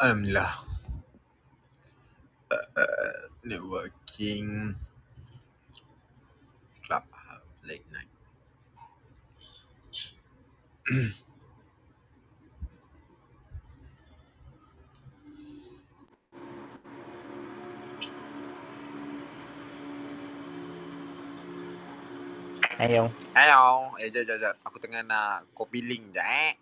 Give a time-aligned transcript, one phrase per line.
[0.00, 0.64] Alhamdulillah.
[2.48, 4.72] Uh, uh, networking.
[6.88, 8.08] Clubhouse late night.
[22.80, 23.12] Ayo.
[23.36, 23.92] Hello.
[24.00, 24.54] Eh, jap, jap, jap.
[24.64, 26.56] Aku tengah nak copy link je eh.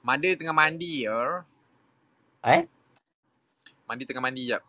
[0.00, 1.44] Manda tengah mandi ya.
[2.40, 2.64] Eh?
[3.84, 4.64] Mandi tengah mandi jap.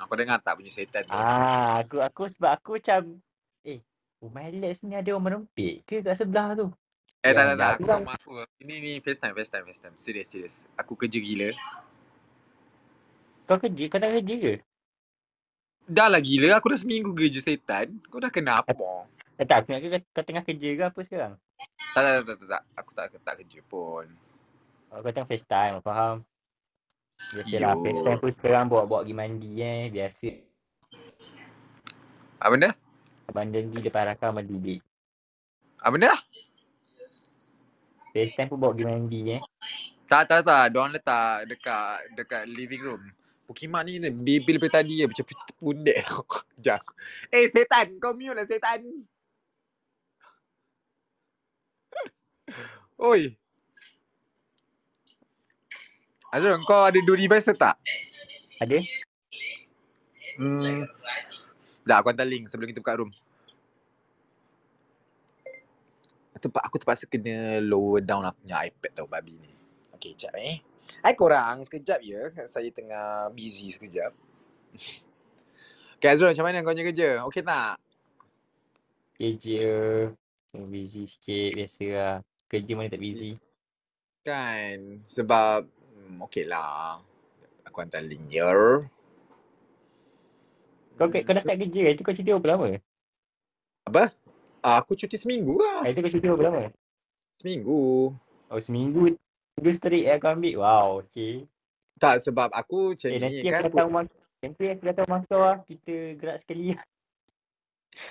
[0.00, 1.12] Aku dengar tak punya setan tu.
[1.12, 3.20] Ah, aku aku sebab aku macam
[3.64, 3.84] eh,
[4.20, 6.68] rumah Alex ni ada orang merempit ke kat sebelah tu?
[7.20, 7.72] Eh tak tak tak.
[7.76, 8.30] Aku tak aku.
[8.64, 9.96] Ini ni FaceTime, FaceTime, FaceTime.
[10.00, 10.56] Serius, serius.
[10.76, 11.52] Aku kerja gila.
[13.44, 14.54] Kau kerja, kau tak kerja ke?
[15.84, 16.56] Dah lah gila.
[16.56, 18.00] Aku dah seminggu kerja setan.
[18.08, 18.72] Kau dah kenapa?
[19.40, 21.32] Eh, tak, aku ingat kau, kau tengah kerja ke apa sekarang?
[21.96, 22.62] Tak, tak, tak, tak, tak.
[22.76, 24.04] Aku tak, tak kerja pun.
[24.92, 26.16] Oh, kau tengah FaceTime, aku faham.
[27.32, 27.80] Biasalah, Yo.
[27.80, 29.88] FaceTime pun sekarang bawa-bawa pergi mandi eh.
[29.88, 30.28] Biasa.
[32.36, 32.70] Apa benda?
[33.32, 34.80] Abang janji depan rakam mandi dik.
[35.80, 36.12] Apa benda?
[38.12, 39.42] FaceTime pun bawa pergi mandi eh.
[40.04, 40.68] Tak, tak, tak.
[40.68, 43.02] Diorang letak dekat dekat living room.
[43.48, 45.08] Pukimak ni baby daripada tadi ya.
[45.08, 45.24] Macam
[45.56, 46.04] pundek.
[46.04, 46.84] Sekejap.
[47.32, 47.96] Eh, setan.
[47.96, 48.84] Kau mute lah, setan.
[53.00, 53.32] Oi.
[56.28, 57.80] Azrul, kau ada device ke tak?
[58.60, 58.76] Ada?
[60.36, 60.84] Hmm.
[61.80, 63.08] Sekejap, aku hantar link sebelum kita buka room.
[66.36, 69.52] Tempat aku terpaksa kena lower down aku punya iPad tau babi ni.
[69.96, 70.60] Okay, sekejap eh.
[71.00, 72.28] Hai korang, sekejap ya.
[72.52, 74.12] Saya tengah busy sekejap.
[76.00, 77.10] Okay Azrul, macam mana kau punya kerja?
[77.28, 77.76] Okay tak?
[79.20, 79.68] Kerja.
[80.56, 82.16] Busy sikit, biasa lah.
[82.50, 83.38] Kerja mana tak busy.
[84.20, 86.98] Kan, sebab hmm, okay lah.
[87.64, 88.50] Aku hantar link ya.
[90.98, 92.76] Kau, kau dah start kerja, itu kau cuti berapa lama?
[93.88, 94.12] Apa?
[94.60, 95.88] Ah, aku cuti seminggu lah.
[95.88, 96.60] Itu kau cuti berapa lama?
[97.40, 98.12] Seminggu.
[98.50, 99.16] Oh, seminggu.
[99.56, 100.54] Seminggu straight yang kau ambil.
[100.60, 101.48] Wow, okay.
[101.96, 103.62] Tak, sebab aku macam Eh, ni nanti aku kan.
[103.64, 104.04] datang rumah.
[104.42, 105.56] Nanti aku datang rumah kau lah.
[105.64, 106.82] Kita gerak sekali lah.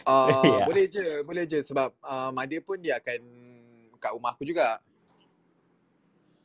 [0.08, 0.30] Uh,
[0.62, 0.66] Ya.
[0.66, 3.22] boleh je, boleh je sebab uh, Mada pun dia akan
[4.00, 4.80] kat rumah aku juga.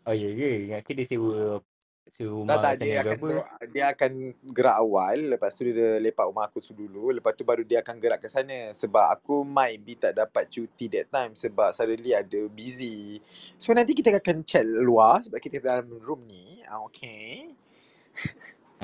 [0.05, 0.51] Oh, ya ke?
[0.69, 1.65] Ingat ke dia sewa
[2.13, 3.27] sewa rumah Tak tak dia akan apa?
[3.27, 4.13] gerak, dia akan
[4.53, 8.21] gerak awal lepas tu dia lepak rumah aku dulu lepas tu baru dia akan gerak
[8.21, 13.19] ke sana sebab aku might be tak dapat cuti that time sebab suddenly ada busy.
[13.57, 16.61] So nanti kita akan chat luar sebab kita dalam room ni.
[16.69, 17.57] Ah, Okay.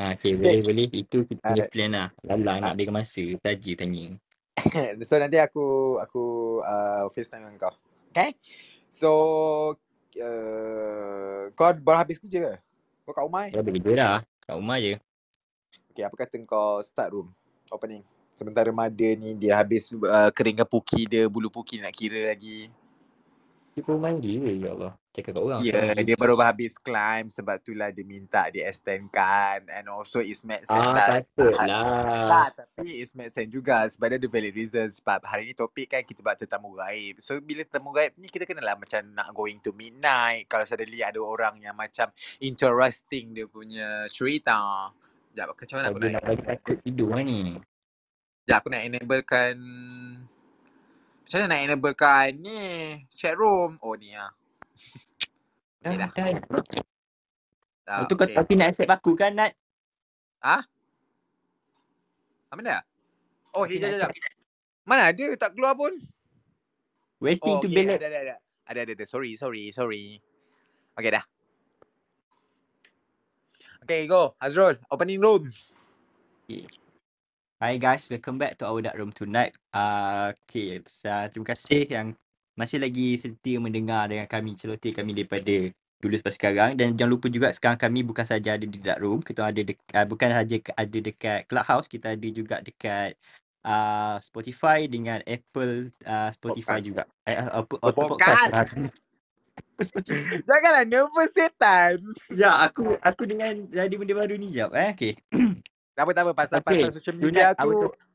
[0.01, 0.89] Ah, okay, boleh, boleh.
[0.89, 2.09] Itu kita punya plan lah.
[2.25, 3.23] Lalang nak bagi masa.
[3.37, 4.17] Taji tanya.
[5.07, 6.25] so nanti aku aku
[6.65, 7.75] uh, FaceTime dengan kau.
[8.11, 8.35] Okay?
[8.91, 9.11] So
[10.19, 12.55] uh, kau baru habis kerja ke?
[13.07, 13.53] Kau kat rumah eh?
[13.55, 14.19] Dah kerja dah.
[14.43, 14.99] Kat rumah je.
[15.95, 17.31] Okay, apa kata kau start room
[17.71, 18.03] opening?
[18.35, 22.73] Sementara Mada ni dia habis uh, keringkan puki dia, bulu puki nak kira lagi.
[23.71, 24.51] Dia pun mandi ke?
[24.59, 24.93] Ya Allah.
[25.11, 25.61] Cakap kat orang.
[25.63, 30.47] Ya, yeah, dia baru habis climb sebab itulah dia minta dia extendkan and also it's
[30.47, 31.07] make sense Ah, lah.
[31.19, 31.83] patutlah.
[32.31, 35.91] Tak, tapi it's make sense juga sebab dia ada valid reason sebab hari ni topik
[35.91, 37.19] kan kita buat tetamu gaib.
[37.19, 41.19] So bila tetamu gaib ni kita kenalah macam nak going to midnight kalau suddenly ada
[41.19, 44.91] orang yang macam interesting dia punya cerita.
[45.31, 47.41] Sekejap, macam mana aku dia nak nak bagi takut tidur lah ni.
[48.47, 49.55] Sekejap aku nak enablekan
[51.31, 52.43] Macam mana nak enablekan?
[52.43, 52.59] Ni
[53.15, 53.79] Chat room.
[53.87, 54.35] Oh ni lah
[55.79, 56.43] Okay Dah, dah dah.
[57.87, 58.35] Ah, Itu kau okay.
[58.35, 59.55] tapi nak accept aku kan, Nat?
[60.43, 60.67] Apa
[62.59, 62.83] benda?
[63.55, 64.35] Oh Tapi hijau nak jap accept.
[64.83, 65.27] Mana ada?
[65.39, 65.95] Tak keluar pun?
[67.23, 68.03] Waiting Oh to okay ballot.
[68.03, 68.37] ada ada ada.
[68.67, 69.05] Ada ada ada.
[69.07, 70.19] Sorry sorry sorry.
[70.99, 71.23] Okay dah.
[73.87, 74.35] Okay go.
[74.43, 75.47] Azrul Opening room
[77.61, 79.53] Hi guys, welcome back to our dark room tonight.
[79.69, 82.17] Uh, okay, so, terima kasih yang
[82.57, 85.69] masih lagi setia mendengar dengan kami, celoteh kami daripada
[86.01, 86.71] dulu sampai sekarang.
[86.73, 89.77] Dan jangan lupa juga sekarang kami bukan saja ada di dark room, kita ada dek,
[89.93, 93.21] uh, bukan saja ada dekat Clubhouse, kita ada juga dekat
[93.69, 96.89] uh, Spotify dengan Apple uh, Spotify Podcast.
[96.89, 97.03] juga.
[97.29, 98.73] Uh, Oh, Apple podcast.
[100.49, 104.97] Janganlah nervous setan Sekejap, aku aku dengan jadi benda baru ni jap eh.
[104.97, 105.13] Okay.
[106.01, 107.69] Tak apa tak apa Pasal Okay, pasal social media tu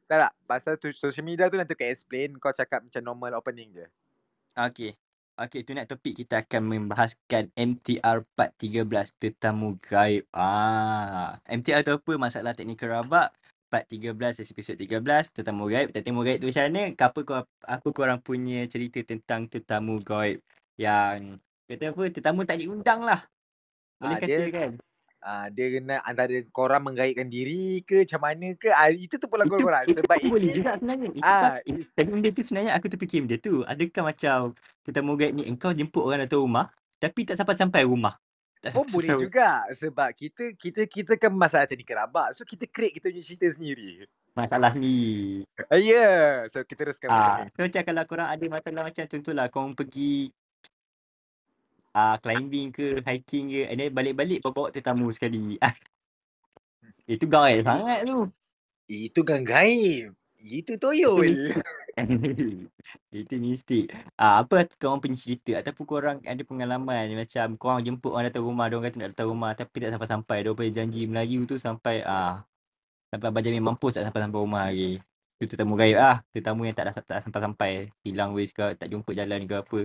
[0.10, 3.70] Tak tak Pasal tu social media tu nanti aku explain Kau cakap macam normal opening
[3.78, 3.86] je
[4.56, 4.96] Okay.
[5.36, 8.88] Okay, tonight topik kita akan membahaskan MTR part 13
[9.20, 10.24] tetamu gaib.
[10.32, 12.16] Ah, MTR tu apa?
[12.16, 13.36] Masalah teknikal rabak.
[13.68, 14.16] Part 13,
[14.48, 15.92] episod 13, tetamu gaib.
[15.92, 16.88] Tetamu gaib tu macam mana?
[16.96, 20.40] Apa kau apa korang punya cerita tentang tetamu gaib
[20.80, 21.36] yang
[21.66, 23.26] Kata apa, tetamu tak diundang lah.
[23.98, 24.72] Boleh Ah, kata dia kan.
[25.26, 29.46] Ah, dia kena antara korang menggaitkan diri ke macam mana ke ah, itu tu pula
[29.46, 31.10] Itu, korang itu sebab pun boleh juga sebenarnya.
[31.20, 33.54] Itu ah pas, eh, tapi benda tu sebenarnya aku terfikir benda tu.
[33.68, 34.38] Adakah macam
[34.86, 36.66] tetamu guide ni engkau jemput orang datang rumah
[37.02, 38.16] tapi tak sampai-sampai rumah.
[38.64, 39.24] Tak pun boleh sampai-sampai.
[39.24, 43.48] juga sebab kita kita kita kan masalah tadi kerabak so kita create kita punya cerita
[43.56, 44.06] sendiri
[44.36, 45.48] Masalah sendiri.
[45.72, 46.26] ah, ya yeah.
[46.52, 50.34] so kita teruskan Ah, ni so macam kalau korang ada masalah macam contohlah korang pergi
[51.96, 55.56] ah climbing ke, hiking ke, and then balik-balik bawa tetamu sekali.
[57.08, 58.28] Itu gaib sangat tu.
[58.86, 60.14] itu kan gaib
[60.46, 61.26] itu toyol
[63.16, 63.90] Itu mistik.
[64.20, 68.68] Ah, apa korang punya cerita ataupun korang ada pengalaman macam korang jemput orang datang rumah,
[68.68, 70.38] dia orang kata nak datang rumah tapi tak sampai-sampai.
[70.44, 72.44] Dia punya janji Melayu tu sampai ah
[73.10, 75.00] sampai Abang Jamil mampus tak sampai-sampai rumah lagi.
[75.40, 79.16] Itu tetamu gaib ah, tetamu yang tak dah tak sampai-sampai, hilang ways ke, tak jumpa
[79.16, 79.80] jalan ke apa.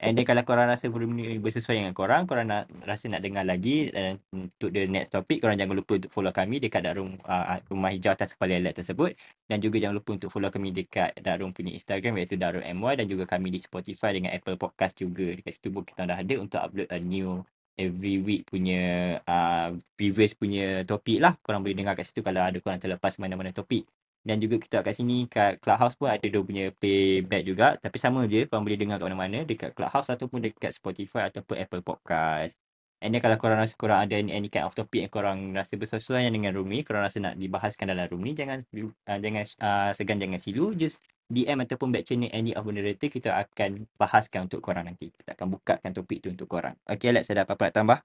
[0.00, 3.44] And then kalau korang rasa benda ni bersesuaian dengan korang, korang nak rasa nak dengar
[3.44, 7.60] lagi dan untuk the next topic, korang jangan lupa untuk follow kami dekat Darum uh,
[7.68, 9.12] Rumah Hijau atas kepala elek tersebut
[9.44, 13.06] dan juga jangan lupa untuk follow kami dekat Darum punya Instagram iaitu Darum MY dan
[13.12, 15.36] juga kami di Spotify dengan Apple Podcast juga.
[15.36, 17.44] Dekat situ pun kita dah ada untuk upload a new
[17.76, 21.36] every week punya uh, previous punya topik lah.
[21.44, 23.84] Korang boleh dengar kat situ kalau ada korang terlepas mana-mana topik.
[24.20, 27.66] Dan juga kita kat sini kat Clubhouse pun ada dia punya playback juga.
[27.80, 31.82] Tapi sama je korang boleh dengar kat mana-mana dekat Clubhouse ataupun dekat Spotify ataupun Apple
[31.84, 32.56] Podcast.
[33.00, 35.80] And then kalau korang rasa korang ada any, any kind of topic yang korang rasa
[35.80, 39.90] bersesuaian dengan room ni, korang rasa nak dibahaskan dalam room ni, jangan uh, jangan uh,
[39.96, 41.00] segan jangan silu, just
[41.32, 45.08] DM ataupun back channel any of moderator, kita akan bahaskan untuk korang nanti.
[45.16, 46.76] Kita akan bukakan topik tu untuk korang.
[46.84, 47.98] Okay Alex, ada apa-apa nak tambah?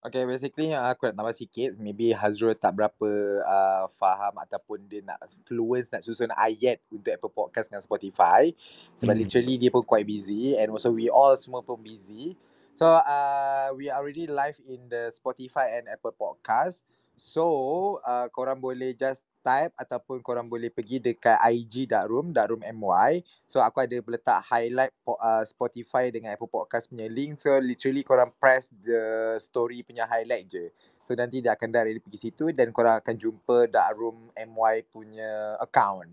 [0.00, 1.76] Okay, basically uh, aku nak tambah sikit.
[1.76, 3.10] Maybe Hazrul tak berapa
[3.44, 8.48] uh, faham ataupun dia nak fluence nak susun ayat untuk Apple Podcast dengan Spotify.
[8.96, 9.20] Sebab Hmm.
[9.20, 12.32] literally dia pun quite busy and also we all semua pun busy.
[12.80, 16.80] So uh, we are already live in the Spotify and Apple Podcast.
[17.20, 23.24] So uh, korang boleh just type ataupun korang boleh pergi dekat IG Darkroom, Darkroom MY.
[23.48, 27.40] So aku ada letak highlight po- uh, Spotify dengan Apple Podcast punya link.
[27.40, 30.68] So literally korang press the story punya highlight je.
[31.08, 36.12] So nanti dia akan directly pergi situ dan korang akan jumpa Darkroom MY punya account.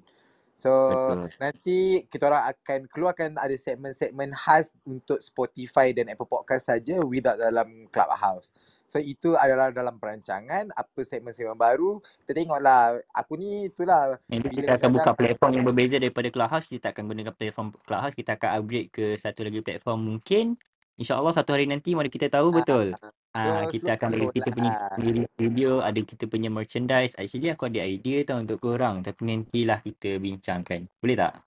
[0.58, 1.30] So Betul.
[1.38, 1.78] nanti
[2.10, 7.86] kita orang akan keluarkan ada segmen-segmen khas untuk Spotify dan Apple Podcast saja without dalam
[7.94, 8.58] Clubhouse.
[8.88, 12.00] So itu adalah dalam perancangan apa segmen-segmen baru.
[12.24, 13.04] Kita tengoklah.
[13.12, 16.72] Aku ni itulah bila kita akan buka platform yang berbeza daripada Clubhouse.
[16.72, 18.16] Kita akan gunakan platform Clubhouse.
[18.16, 20.56] Kita akan upgrade ke satu lagi platform mungkin.
[20.98, 22.96] InsyaAllah satu hari nanti mana kita tahu betul.
[23.38, 27.14] Ah, so kita akan bagi kita punya video, video, ada kita punya merchandise.
[27.22, 29.06] Actually aku ada idea tau untuk korang.
[29.06, 30.90] Tapi nantilah kita bincangkan.
[30.98, 31.47] Boleh tak?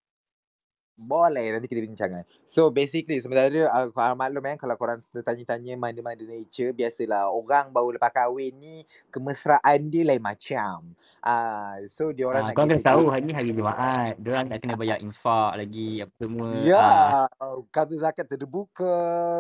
[1.00, 2.29] Boleh nanti kita bincangkan.
[2.44, 7.97] So basically sebenarnya uh, korang maklum kan kalau korang tertanya-tanya mana-mana nature biasalah orang baru
[7.97, 10.93] lepas kahwin ni kemesraan dia lain macam.
[11.25, 14.20] Ah uh, so dia orang Ah, nak kau kena tahu hari ni hari Jumaat.
[14.20, 16.49] Diorang nak kena bayar infak lagi apa semua.
[16.61, 16.88] Ya,
[17.41, 18.97] Ah, kartu zakat terbuka,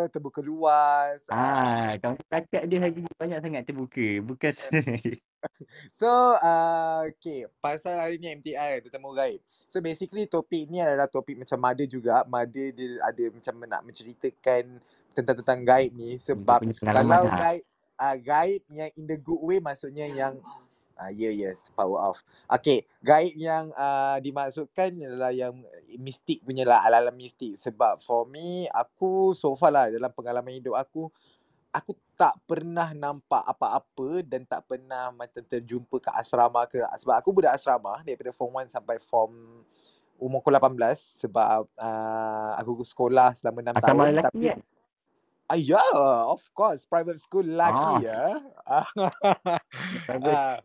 [0.08, 1.20] terbuka luas.
[1.28, 1.92] Ah.
[1.92, 4.08] ah, kau zakat dia hari ni banyak sangat terbuka.
[4.24, 4.52] Bukan
[6.00, 6.08] So,
[6.40, 7.48] uh, okay.
[7.60, 9.40] Pasal hari ni MTI, tetamu gaib.
[9.68, 12.24] So, basically topik ni adalah topik macam Mada juga.
[12.26, 14.80] Mada dia ada macam nak menceritakan
[15.12, 16.16] tentang-tentang gaib ni.
[16.20, 17.38] Sebab kalau lah.
[17.38, 17.64] gaib,
[18.00, 20.40] uh, gaib yang in the good way maksudnya yang
[21.00, 21.56] Ah, ya, ya.
[21.72, 22.20] Power off.
[22.44, 22.84] Okay.
[23.00, 25.56] Gaib yang uh, dimaksudkan adalah yang
[25.96, 26.84] mistik punya lah.
[26.84, 27.56] Ala-ala mistik.
[27.56, 31.08] Sebab for me, aku so far lah dalam pengalaman hidup aku,
[31.70, 36.82] aku tak pernah nampak apa-apa dan tak pernah macam terjumpa ke asrama ke.
[36.82, 39.62] Sebab aku budak asrama daripada form 1 sampai form
[40.20, 44.06] umur aku 18 sebab uh, aku sekolah selama 6 Asal tahun.
[44.12, 44.60] lelaki Tapi kan?
[45.50, 45.90] Ah, yeah,
[46.30, 46.86] of course.
[46.86, 48.22] Private school lelaki Ah, ya.
[50.06, 50.36] private.
[50.36, 50.58] Ah.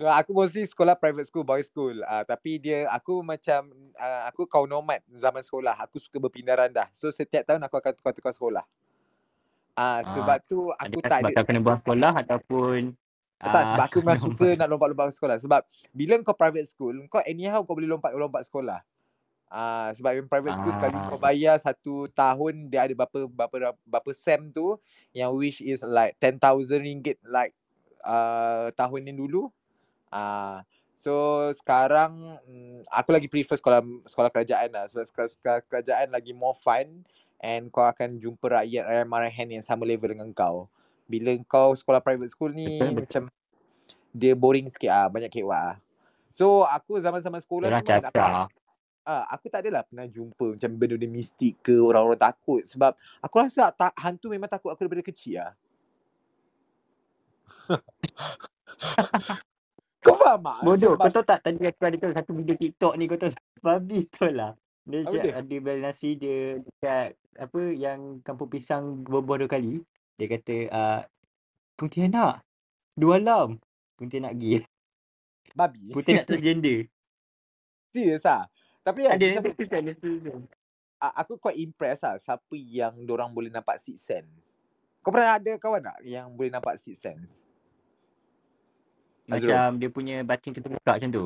[0.00, 1.92] So aku mostly sekolah private school, boys school.
[2.08, 3.68] Ah tapi dia aku macam
[4.00, 5.76] uh, aku kaum nomad zaman sekolah.
[5.84, 6.88] Aku suka berpindah randah.
[6.96, 8.64] So setiap tahun aku akan tukar-tukar sekolah.
[9.78, 12.80] Ah Ah, sebab tu aku adakah tak sebab ada kau kena buang sekolah ataupun
[13.40, 15.36] tak sebab ah, aku kau memang suka nak lompat-lompat sekolah.
[15.40, 15.60] Sebab
[15.96, 18.84] bila kau private school, kau anyhow kau boleh lompat-lompat sekolah.
[19.50, 23.74] Ah sebab yang private school sekali Ah, kau bayar satu tahun dia ada berapa berapa
[23.82, 24.76] berapa sem tu
[25.16, 26.38] yang which is like 10,000
[26.84, 27.56] ringgit like
[28.04, 29.48] uh, tahun ni dulu.
[30.12, 30.62] Ah
[31.00, 36.36] so sekarang mm, aku lagi prefer sekolah sekolah kerajaan lah sebab sekolah, sekolah kerajaan lagi
[36.36, 37.08] more fun
[37.40, 40.68] and kau akan jumpa rakyat rakyat marahan yang sama level dengan kau.
[41.10, 42.94] Bila kau sekolah private school ni betul.
[42.94, 43.22] macam
[44.14, 45.76] dia boring sikit ah, banyak kewak ah.
[46.30, 48.12] So aku zaman-zaman sekolah semua apa?
[48.12, 48.46] cacah.
[49.02, 53.72] Ah, aku tak adalah pernah jumpa macam benda-benda mistik ke orang-orang takut sebab aku rasa
[53.74, 55.52] tak hantu memang takut aku daripada kecil lah.
[60.00, 60.58] Kau faham tak?
[60.64, 63.36] Bodoh, Sebab kau tahu tak tadi aku ada tengok satu video TikTok ni kau tahu
[63.60, 64.56] babi tu lah.
[64.88, 65.32] Dia Apa cak dia?
[65.36, 69.82] ada bel nasi dia dekat apa yang kampung pisang berbuah dua kali.
[70.18, 71.00] Dia kata uh,
[71.78, 72.42] Pontianak
[72.96, 73.56] dua alam.
[73.96, 74.64] Pontianak gay.
[75.58, 75.92] babi.
[75.94, 76.86] Pontianak transgender.
[77.92, 78.46] Serius lah.
[78.80, 80.40] Tapi kan, ada macam, ada tulisan ada tulisan.
[81.00, 84.30] a- aku quite impressed lah siapa yang orang boleh nampak six sense.
[85.00, 87.44] Kau pernah ada kawan tak yang boleh nampak six sense?
[89.30, 89.52] Azrul?
[89.52, 91.24] Macam dia punya batin terbuka macam tu.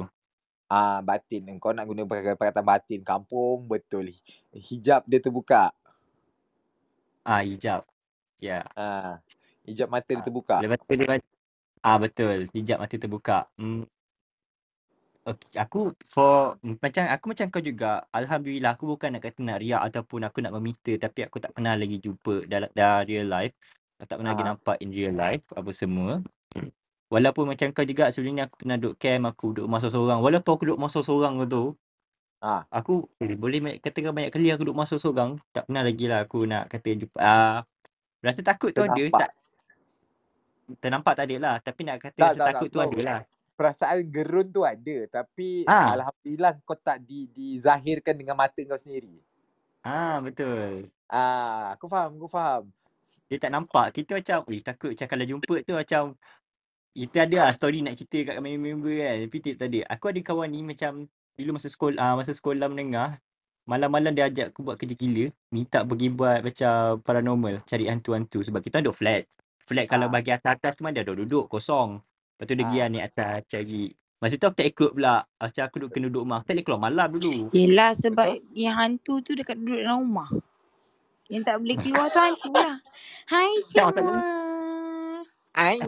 [0.70, 1.46] Ah, batin.
[1.58, 3.00] Kau nak guna perkataan batin.
[3.02, 4.10] Kampung, betul.
[4.54, 5.70] Hijab dia terbuka.
[7.24, 7.82] Ah hijab.
[8.38, 8.60] Ya.
[8.60, 8.62] Yeah.
[8.76, 9.12] Ah,
[9.64, 10.56] hijab mata dia Ah, terbuka.
[10.60, 11.16] Lepas tu dia
[11.84, 13.38] Ah betul, hijab mata terbuka.
[13.60, 13.84] Hmm.
[15.24, 18.04] Okay, aku for macam aku macam kau juga.
[18.12, 21.72] Alhamdulillah aku bukan nak kata nak riak ataupun aku nak meminta tapi aku tak pernah
[21.80, 23.56] lagi jumpa dalam dalam real life.
[23.96, 24.48] Aku tak pernah lagi Ah.
[24.52, 26.20] nampak in real life apa semua.
[27.08, 30.18] Walaupun macam kau juga sebelum ni aku pernah duduk camp, aku duduk rumah seorang.
[30.20, 31.72] Walaupun aku duduk rumah seorang tu,
[32.44, 36.28] Ah, aku eh, boleh katakan banyak kali aku duduk rumah seorang, tak pernah lagi lah
[36.28, 37.16] aku nak kata jumpa.
[37.16, 37.64] Ah,
[38.20, 39.30] rasa takut tu ada, tak
[40.76, 41.56] ternampak tak ada lah.
[41.64, 42.74] Tapi nak kata Tak, rasa tak, takut tak.
[42.76, 43.20] tu ada lah.
[43.56, 44.96] perasaan gerun tu ada.
[45.08, 45.96] Tapi Ah.
[45.96, 49.24] Alhamdulillah kau tak di, dizahirkan dengan mata kau sendiri.
[49.80, 50.92] Ah, betul.
[51.08, 52.68] Ah, aku faham, aku faham.
[53.32, 53.96] Dia tak nampak.
[53.96, 56.02] Kita macam, weh takut macam kalau jumpa tu macam
[56.92, 59.16] kita ada lah story nak cerita kat member-member kan.
[59.24, 59.80] Tapi tak ada.
[59.96, 63.18] Aku ada kawan ni macam dulu masa sekolah ah, masa sekolah menengah,
[63.66, 68.60] malam-malam dia ajak aku buat kerja gila, minta pergi buat macam paranormal, cari hantu-hantu sebab
[68.62, 69.24] kita duduk flat.
[69.64, 70.12] Flat kalau Ah.
[70.12, 71.98] bagi atas-atas tu mana dia duduk kosong.
[72.36, 72.88] Lepas tu dia pergi Ah.
[72.90, 73.84] naik atas cari.
[74.20, 75.16] Masa tu aku tak ikut pula.
[75.36, 76.38] Macam aku duduk kena duduk rumah.
[76.40, 77.36] Aku tak boleh keluar malam dulu.
[77.52, 78.56] Yelah sebab Betul?
[78.56, 80.30] yang hantu tu dekat duduk dalam rumah.
[81.28, 82.74] Yang tak boleh keluar tu hantu lah.
[83.28, 84.53] Hai semua.
[85.54, 85.78] Ai.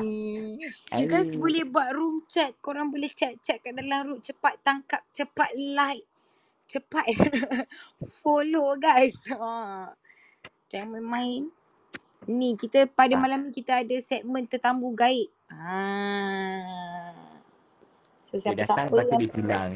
[0.95, 2.55] You guys boleh buat room chat.
[2.63, 4.21] Korang boleh chat-chat kat dalam room.
[4.23, 5.03] Cepat tangkap.
[5.11, 6.07] Cepat like.
[6.67, 7.07] Cepat
[8.23, 9.27] follow guys.
[9.31, 9.91] Ha.
[10.71, 11.51] Jangan main-main.
[12.31, 13.23] Ni kita pada Ah.
[13.23, 15.31] malam ni kita ada segmen tetamu gaib.
[15.51, 15.79] Ha.
[18.27, 19.73] So siapa-siapa yang dia hilang.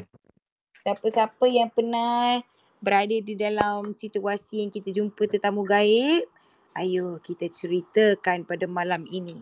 [0.83, 2.43] siapa-siapa yang pernah
[2.83, 6.27] berada di dalam situasi yang kita jumpa tetamu gaib,
[6.75, 9.39] ayo kita ceritakan pada malam ini.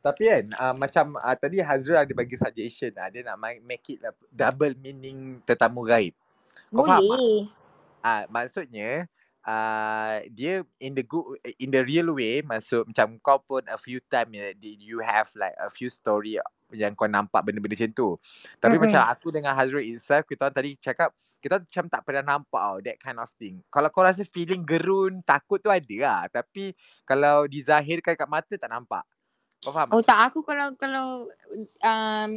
[0.00, 3.84] Tapi kan uh, macam uh, tadi Hazrul ada bagi suggestion uh, dia nak ma- make
[3.92, 6.16] it uh, double meaning tetamu gaib.
[6.72, 7.04] Kau faham?
[7.04, 7.52] Boleh.
[8.00, 9.04] Ah maksudnya
[9.44, 14.00] uh, dia in the good in the real way maksud macam kau pun a few
[14.08, 16.40] time did you have like a few story
[16.72, 18.16] yang kau nampak benda-benda macam tu.
[18.56, 18.88] Tapi Mm-mm.
[18.88, 22.78] macam aku dengan Hazrul itself kita orang tadi cakap kita macam tak pernah nampak tau
[22.84, 23.64] that kind of thing.
[23.72, 26.20] Kalau kau rasa feeling gerun, takut tu ada lah.
[26.28, 26.76] Tapi
[27.08, 29.04] kalau dizahirkan kat mata tak nampak.
[29.60, 29.88] Kau faham?
[29.92, 31.28] Oh tak aku kalau kalau
[31.84, 32.30] um,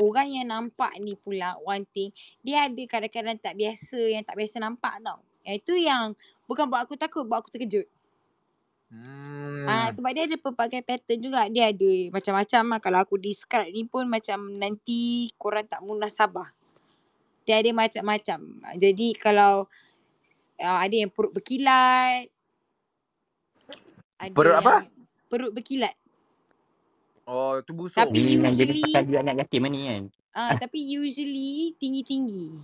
[0.00, 2.12] orang yang nampak ni pula one thing
[2.44, 5.20] dia ada kadang-kadang tak biasa yang tak biasa nampak tau.
[5.44, 6.16] Yang itu yang
[6.48, 7.84] bukan buat aku takut, buat aku terkejut.
[8.92, 9.64] Hmm.
[9.64, 11.48] Ah sebab dia ada pelbagai pattern juga.
[11.48, 12.80] Dia ada macam-macam lah.
[12.80, 16.48] Kalau aku describe ni pun macam nanti korang tak munasabah.
[17.48, 18.38] Dia ada macam-macam.
[18.76, 19.68] Jadi kalau
[20.60, 22.28] uh, ada yang perut berkilat.
[24.20, 24.86] Ada Perut apa?
[25.26, 26.01] Perut berkilat.
[27.32, 27.96] Oh, tu busuk.
[27.96, 30.02] Tapi Ni yang jadi usually pasal dia anak yatim ni kan.
[30.36, 32.60] ah tapi usually tinggi-tinggi.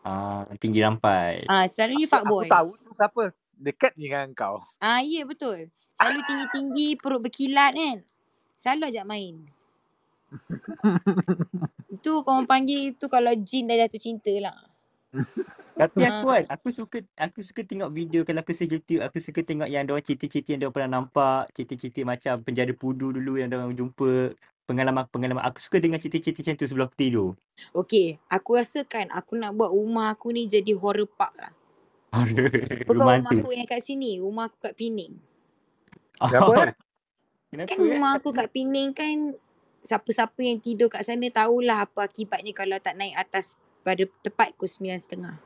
[0.00, 1.44] Ah, tinggi rampai.
[1.44, 2.48] Ah selalunya Aku, aku fuckboy.
[2.48, 3.24] tahu tu siapa.
[3.60, 4.64] Dekat ni dengan kau.
[4.80, 5.68] Ah ya betul.
[6.00, 7.98] Selalu tinggi-tinggi perut berkilat kan.
[8.56, 9.34] Selalu ajak main.
[11.92, 14.56] Itu korang panggil tu kalau jin dah jatuh cinta lah.
[15.74, 19.42] Tapi aku kan, aku suka aku suka tengok video kalau aku search YouTube, aku suka
[19.42, 23.42] tengok yang dia orang cerita-cerita yang dia orang pernah nampak, cerita-cerita macam penjara pudu dulu
[23.42, 24.38] yang dia jumpa,
[24.70, 25.42] pengalaman-pengalaman.
[25.50, 27.28] Aku suka dengar cerita-cerita macam tu sebelum aku tidur.
[27.74, 31.52] Okay, aku rasa kan aku nak buat rumah aku ni jadi horror park lah.
[32.86, 33.42] Bukan Rumah rumah tu.
[33.42, 35.14] aku yang kat sini, rumah aku kat Pening.
[36.22, 36.46] Kenapa?
[36.46, 36.54] Oh,
[37.50, 37.86] Kenapa Kan eh?
[37.98, 39.34] rumah aku kat Pening kan
[39.82, 44.68] siapa-siapa yang tidur kat sana tahulah apa akibatnya kalau tak naik atas pada tepat pukul
[44.68, 45.36] sembilan setengah.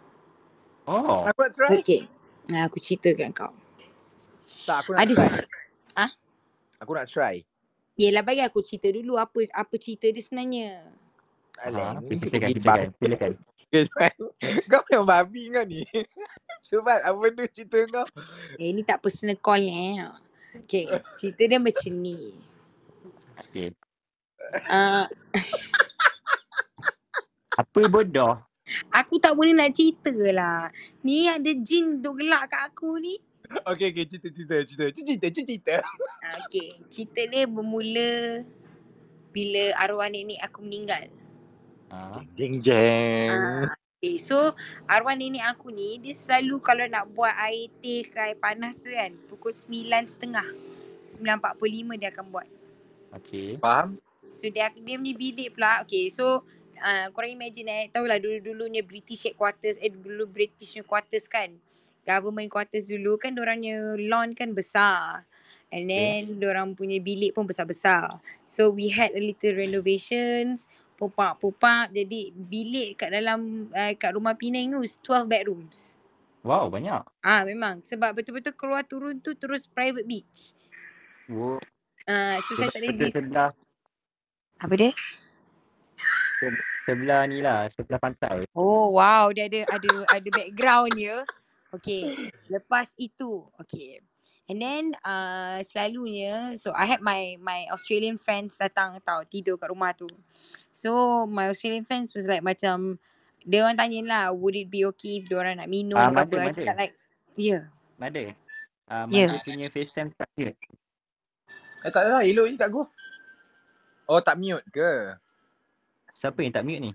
[0.84, 1.22] Oh.
[1.22, 1.80] Aku nak try.
[1.80, 2.02] Okay.
[2.46, 3.52] Nah, aku ceritakan kau.
[4.64, 5.24] Tak, aku nak Ada try.
[5.24, 5.48] s-
[5.94, 6.10] ah?
[6.78, 7.40] Aku nak try.
[7.94, 10.82] Yelah bagi aku cerita dulu apa apa cerita dia sebenarnya.
[11.56, 13.32] Alah, Ha, silakan, silakan, silakan.
[14.66, 15.86] kau yang babi kau ni.
[16.66, 18.06] Cuba apa benda cerita kau?
[18.58, 19.94] Eh ni tak personal call ni.
[19.94, 20.10] eh.
[20.66, 22.34] Okay, cerita dia macam ni.
[23.46, 23.70] Okay.
[24.66, 25.06] Uh,
[27.54, 28.34] Apa bodoh?
[28.90, 30.72] Aku tak boleh nak cerita lah.
[31.04, 33.20] Ni ada jin duk gelak kat aku ni.
[33.68, 34.04] Okay, okay.
[34.08, 34.84] Cerita, cerita, cerita.
[34.90, 35.74] Cerita, cerita, cerita.
[36.24, 38.42] Ah, Okay, cerita dia bermula
[39.30, 41.12] bila arwah nenek aku meninggal.
[41.92, 42.24] Ah.
[42.34, 43.68] Jeng, jeng.
[43.68, 44.56] Ah, okay, so
[44.88, 48.90] arwah nenek aku ni dia selalu kalau nak buat air teh ke air panas tu
[48.90, 50.40] kan pukul 9.30.
[51.04, 52.48] 9.45 dia akan buat.
[53.20, 53.60] Okay.
[53.60, 54.00] Faham?
[54.32, 55.84] So dia dia punya bilik pula.
[55.84, 56.42] Okay, so
[56.80, 61.52] uh, korang imagine eh, tahulah dulu-dulunya British headquarters, eh dulu British punya quarters kan.
[62.04, 65.24] Government quarters dulu kan dorangnya lawn kan besar.
[65.74, 66.46] And then okay.
[66.46, 68.06] orang punya bilik pun besar-besar.
[68.46, 71.90] So we had a little renovations, pupak-pupak.
[71.90, 75.98] Jadi bilik kat dalam uh, kat rumah Penang tu 12 bedrooms.
[76.44, 77.00] Wow, banyak.
[77.24, 80.52] Ah memang sebab betul-betul keluar turun tu terus private beach.
[81.26, 81.58] Wow.
[82.04, 83.50] Ah so saya tak ada sebelah
[84.60, 84.92] Apa dia?
[86.34, 88.44] Se- sebelah ni lah, sebelah pantai.
[88.52, 91.22] Oh wow, dia ada ada ada background dia.
[91.74, 92.06] Okay,
[92.46, 93.98] lepas itu, okay.
[94.44, 99.72] And then uh, selalunya, so I had my my Australian friends datang tau tidur kat
[99.72, 100.06] rumah tu.
[100.70, 103.00] So my Australian friends was like macam
[103.42, 106.24] dia orang tanya lah, would it be okay if dia orang nak minum Ah, ke
[106.24, 106.34] apa?
[106.36, 106.54] I mother.
[106.60, 106.94] cakap like,
[107.36, 107.62] yeah.
[107.96, 108.32] Mother.
[108.84, 109.28] Uh, Ya.
[109.28, 110.48] Mother punya FaceTime tak ada.
[111.84, 112.22] Eh, tak ada lah.
[112.24, 112.88] Elok je tak go.
[114.08, 115.16] Oh, tak mute ke?
[116.14, 116.92] Siapa yang tak mute ni?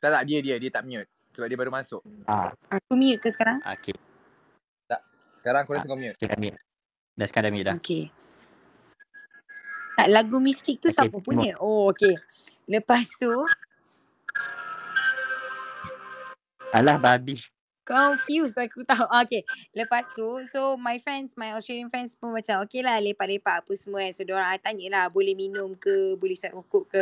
[0.00, 0.22] Tak, tak.
[0.24, 0.56] Dia, dia.
[0.56, 1.06] Dia tak mute.
[1.36, 2.00] Sebab dia baru masuk.
[2.24, 3.60] Ah, Aku mute ke sekarang?
[3.62, 3.92] okay.
[5.36, 5.76] Sekarang aku Ah.
[5.76, 6.16] rasa kau mute.
[6.16, 6.56] Kita dah mute.
[7.14, 7.76] Dah sekarang dah mute dah.
[7.76, 8.04] Okay.
[9.94, 11.54] Tak, lagu mistik tu Okay, siapa punya?
[11.60, 12.16] Oh, okay.
[12.64, 13.30] Lepas tu,
[16.74, 17.38] Alah babi.
[17.84, 19.04] Confused aku tahu.
[19.12, 19.44] Ah, Okay.
[19.76, 24.00] Lepas tu, so my friends, my Australian friends pun macam okay lah lepak-lepak apa semua
[24.08, 24.12] kan.
[24.16, 27.00] So diorang tanya lah boleh minum ke, boleh set rokok ke.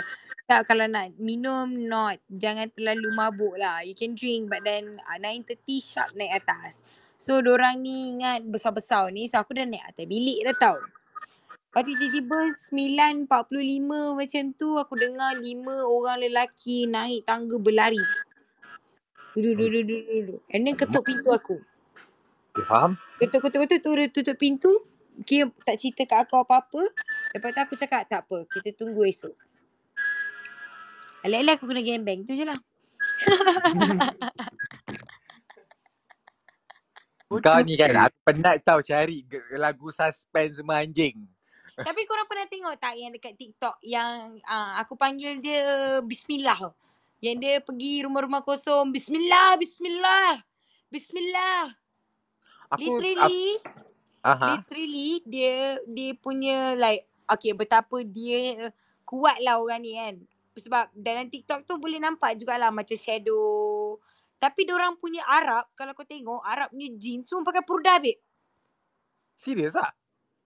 [0.50, 2.18] Tak kalau nak minum, not.
[2.26, 3.86] Jangan terlalu mabuk lah.
[3.86, 6.82] You can drink but then uh, 9.30 sharp naik atas.
[7.14, 9.30] So diorang ni ingat besar-besar ni.
[9.30, 10.78] So aku dah naik atas bilik dah tau.
[11.72, 12.52] Lepas tu tiba-tiba
[13.24, 13.32] 9.45
[14.12, 18.02] macam tu aku dengar lima orang lelaki naik tangga berlari.
[19.32, 20.40] Duduk, duduk, duduk, duduk.
[20.52, 21.56] And then ketuk pintu aku.
[22.52, 23.00] Dia faham?
[23.16, 24.72] Ketuk, ketuk, ketuk, tu dia tutup pintu.
[25.24, 26.82] Kira tak cerita kat aku apa-apa.
[27.32, 28.44] Lepas tu aku cakap tak apa.
[28.48, 29.32] Kita tunggu esok.
[31.24, 32.24] Alih-alih aku kena gembeng.
[32.28, 32.60] Tu je lah.
[37.32, 39.24] Kau ni kan, aku penat tau cari
[39.56, 41.16] lagu suspense semua anjing.
[41.72, 45.64] Tapi korang pernah tengok tak yang dekat TikTok yang uh, aku panggil dia
[46.04, 46.76] Bismillah tau.
[47.22, 48.90] Yang dia pergi rumah-rumah kosong.
[48.90, 50.42] Bismillah, Bismillah.
[50.90, 51.70] Bismillah.
[52.72, 53.62] Aku, aku Literally.
[54.24, 54.56] aha.
[54.56, 58.72] literally dia dia punya like okay betapa dia
[59.04, 60.14] kuat lah orang ni kan
[60.56, 64.00] sebab dalam TikTok tu boleh nampak jugalah macam shadow
[64.40, 68.16] tapi orang punya Arab kalau kau tengok Arab punya jin semua pakai purdah babe
[69.36, 69.92] Serius tak?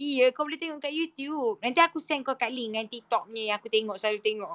[0.02, 3.54] iya kau boleh tengok kat YouTube nanti aku send kau kat link kan TikTok punya
[3.54, 4.50] yang aku tengok selalu tengok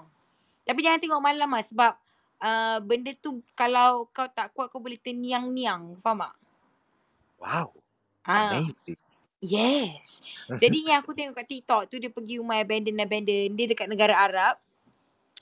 [0.68, 1.96] tapi jangan tengok malam lah sebab
[2.42, 6.36] uh, benda tu kalau kau tak kuat kau boleh terniang-niang faham tak?
[7.42, 7.70] Wow.
[8.26, 8.60] Ah.
[8.60, 9.00] Amazing.
[9.42, 10.22] Yes.
[10.46, 13.58] Jadi yang aku tengok kat TikTok tu dia pergi rumah abandoned abandoned.
[13.58, 14.56] Dia dekat negara Arab.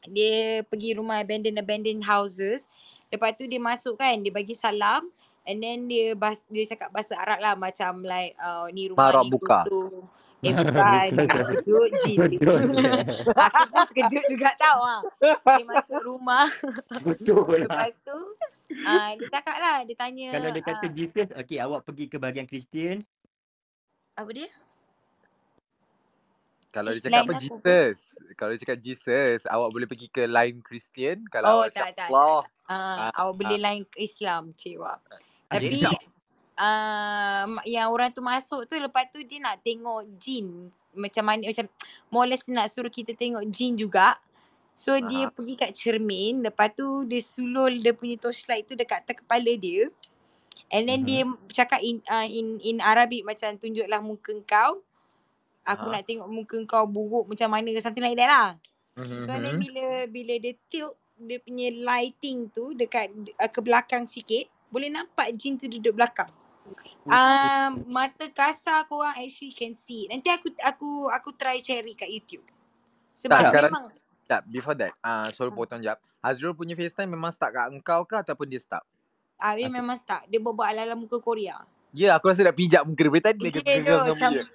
[0.07, 2.71] Dia pergi rumah abandoned abandoned houses.
[3.11, 5.11] Lepas tu dia masuk kan, dia bagi salam
[5.43, 9.23] and then dia bas, dia cakap bahasa Arab lah macam like uh, ni rumah Marok
[9.27, 9.59] ni buka.
[9.67, 10.07] kosong.
[10.39, 12.17] Eh bukan, aku kejut jin.
[13.35, 15.01] Aku pun terkejut juga tau ah.
[15.59, 16.47] Dia masuk rumah.
[17.03, 17.83] Betul lah.
[17.83, 21.81] Lepas tu uh, dia cakap lah, dia tanya Kalau dia kata ah, Jesus, okay awak
[21.83, 23.03] pergi ke bahagian Kristian.
[24.15, 24.49] apa dia?
[26.69, 27.33] Kalau dia cakap apa?
[27.41, 27.97] Jesus.
[28.37, 31.25] Kalau dia cakap Jesus, awak boleh pergi ke line Christian.
[31.27, 32.39] Kalau Oh awak tak cakap tak, tak, Allah.
[32.39, 32.47] tak.
[32.69, 35.01] Uh, awak boleh lain ke Islam cewa.
[35.49, 36.18] Tapi Islam.
[36.59, 41.65] Uh, yang orang tu masuk tu lepas tu dia nak tengok jin macam mana macam
[42.11, 44.19] more less nak suruh kita tengok jin juga.
[44.75, 45.33] So dia Aha.
[45.35, 49.87] pergi kat cermin lepas tu dia sulul dia punya torchlight tu dekat atas kepala dia.
[50.69, 51.07] And then Mhm.
[51.07, 51.21] dia
[51.63, 54.83] cakap in uh, in in Arabic macam tunjuklah muka kau.
[55.67, 55.93] Aku Aha.
[55.99, 58.49] nak tengok muka kau buruk macam mana something like that lah.
[58.99, 59.23] Mhm.
[59.23, 64.47] So then bila bila dia tilt dia punya lighting tu dekat uh, ke belakang sikit
[64.71, 66.29] boleh nampak jin tu duduk belakang.
[67.03, 70.05] Um, mata kasar korang actually can see.
[70.05, 72.45] Nanti aku aku aku try cari kat YouTube.
[73.13, 73.85] Sebab Tak, sekarang- memang
[74.29, 75.97] Tak, before that, uh, sorry potong jap.
[76.21, 78.85] Azrul punya FaceTime memang start kat engkau ke ataupun dia start?
[79.35, 80.27] ah dia Aku- memang start.
[80.27, 81.65] Dia buat ala-ala muka Korea.
[81.89, 83.23] Ya, yeah, aku rasa nak pijak muka dia.
[83.25, 84.45] Tadi dia Dia macam dia.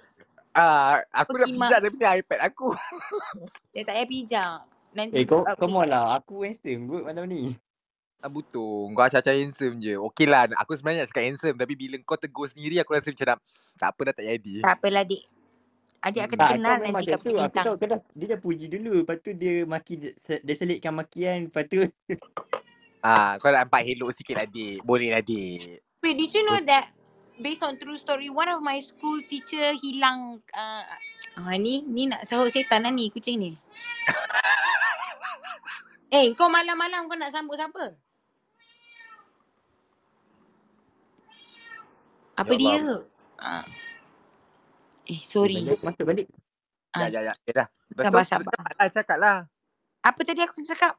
[0.55, 1.67] Ah, aku Perkimak.
[1.67, 2.67] pijak tapi ni iPad aku.
[3.75, 4.57] dia tak payah pijak.
[4.95, 6.15] Nanti Eh kau uh, come on lah.
[6.15, 7.51] Aku Western good malam ni.
[8.23, 8.89] Ah, butuh.
[8.95, 9.93] Kau acah-acah handsome je.
[9.99, 10.49] Okey lah.
[10.61, 11.57] Aku sebenarnya nak cakap handsome.
[11.59, 13.37] Tapi bila kau tegur sendiri, aku rasa macam dah,
[13.77, 14.53] tak apa dah tak jadi.
[14.65, 15.23] Tak apalah dik.
[16.05, 17.29] Adik akan Tak, terkenal kau nanti kat tu.
[17.29, 17.65] Aku bintang.
[17.65, 18.93] tahu kau dah, dia dah puji dulu.
[19.05, 21.49] Lepas tu dia maki, dia, selitkan makian.
[21.49, 21.85] Lepas tu
[23.05, 24.81] Ah, kau nak nampak hello sikit lah, dik.
[24.81, 25.85] Boleh lah, dik.
[26.01, 26.89] Wait, did you know that
[27.41, 30.83] based on true story, one of my school teacher hilang uh,
[31.41, 33.51] ah, ni ni nak sahut setan lah ni kucing ni.
[36.15, 37.97] eh, kau malam-malam kau nak sambut siapa?
[42.35, 42.75] Apa Ya dia?
[43.35, 43.63] Ah.
[45.05, 45.61] Eh, sorry.
[45.61, 46.27] balik, masuk balik.
[46.91, 47.33] Ah, Ya, ya, ya.
[47.37, 47.67] Okay dah.
[47.87, 48.51] Lepas Sabar, tu, sabar.
[48.51, 49.37] cakap lah, cakap lah.
[50.01, 50.93] Apa tadi aku cakap?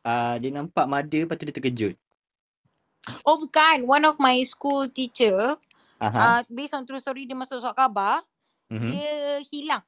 [0.00, 1.94] Uh, dia nampak mada lepas tu dia terkejut.
[3.24, 5.56] Oh bukan, one of my school teacher,
[5.98, 6.16] Aha.
[6.16, 8.24] uh, based on true story dia masuk surat khabar,
[8.68, 8.88] Mhm.
[8.88, 9.12] dia
[9.44, 9.84] hilang.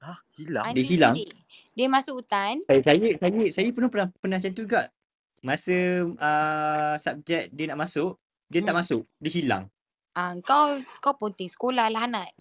[0.00, 0.18] Hah?
[0.36, 0.64] Hilang?
[0.72, 1.14] Dia hilang?
[1.16, 1.28] Dia,
[1.72, 2.60] dia masuk hutan.
[2.68, 4.88] Saya, saya, saya, saya pun pernah, pernah macam tu juga.
[5.40, 8.80] Masa uh, subjek dia nak masuk, dia tak Hmm.
[8.82, 9.02] masuk.
[9.18, 9.64] Dia hilang.
[10.16, 12.32] Ah, kau kau ponting sekolah lah Hanat.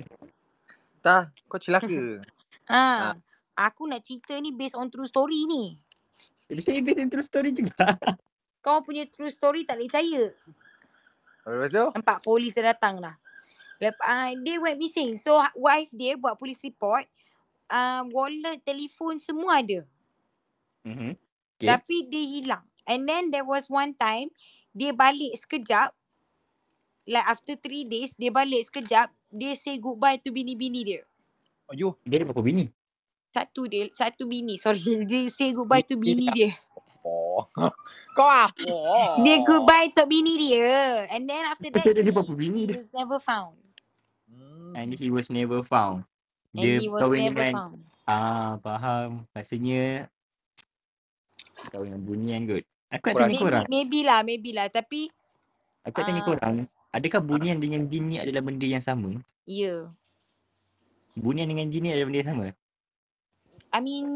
[1.02, 2.24] Tak, kau celaka.
[2.66, 3.14] Ah,
[3.54, 5.78] aku nak cerita ni based on true story ni.
[6.50, 7.78] Jadi saya based on true story juga.
[8.66, 10.24] Kau punya true story tak boleh percaya.
[11.46, 11.86] Lepas tu?
[11.94, 13.14] Nampak polis dah datang lah.
[13.78, 15.14] Lepas, uh, dia went missing.
[15.22, 17.06] So wife dia buat police report.
[17.70, 19.86] Uh, wallet, telefon semua ada.
[20.82, 21.14] Mhm.
[21.62, 21.70] Okay.
[21.70, 22.66] Tapi dia hilang.
[22.90, 24.34] And then there was one time,
[24.76, 25.96] dia balik sekejap.
[27.08, 29.08] Like after three days, dia balik sekejap.
[29.32, 31.02] Dia say goodbye to bini-bini dia.
[31.72, 31.96] Ayuh.
[32.04, 32.68] Dia ada berapa bini?
[33.32, 34.60] Satu dia, satu bini.
[34.60, 36.52] Sorry, dia say goodbye to bini dia.
[37.06, 37.48] Oh.
[38.18, 38.74] kau apa?
[39.24, 41.08] Dia goodbye to bini dia.
[41.08, 42.78] And then after that, dia he, berapa bini he dia?
[42.82, 43.56] was never found.
[44.28, 44.74] Hmm.
[44.76, 46.04] And he was never found.
[46.58, 47.80] And Dia he was kahwin never dengan found.
[48.10, 49.10] Ah, faham.
[49.32, 50.10] Rasanya
[51.70, 52.66] kahwin dengan bunian kot.
[52.92, 53.66] Aku nak tanya rasa- korang.
[53.66, 54.68] Maybe, maybe lah, maybe lah.
[54.70, 55.02] Tapi,
[55.84, 56.28] Aku nak tanya Ah.
[56.28, 56.56] korang.
[56.90, 59.20] Adakah bunian dengan jin ni adalah benda yang sama?
[59.44, 59.68] ya.
[59.68, 59.82] Yeah.
[61.14, 62.46] Bunian dengan jin ni adalah benda yang sama?
[63.70, 64.08] I mean,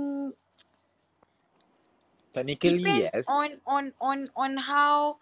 [2.29, 3.25] Technically, depends yes.
[3.27, 5.17] on on on on how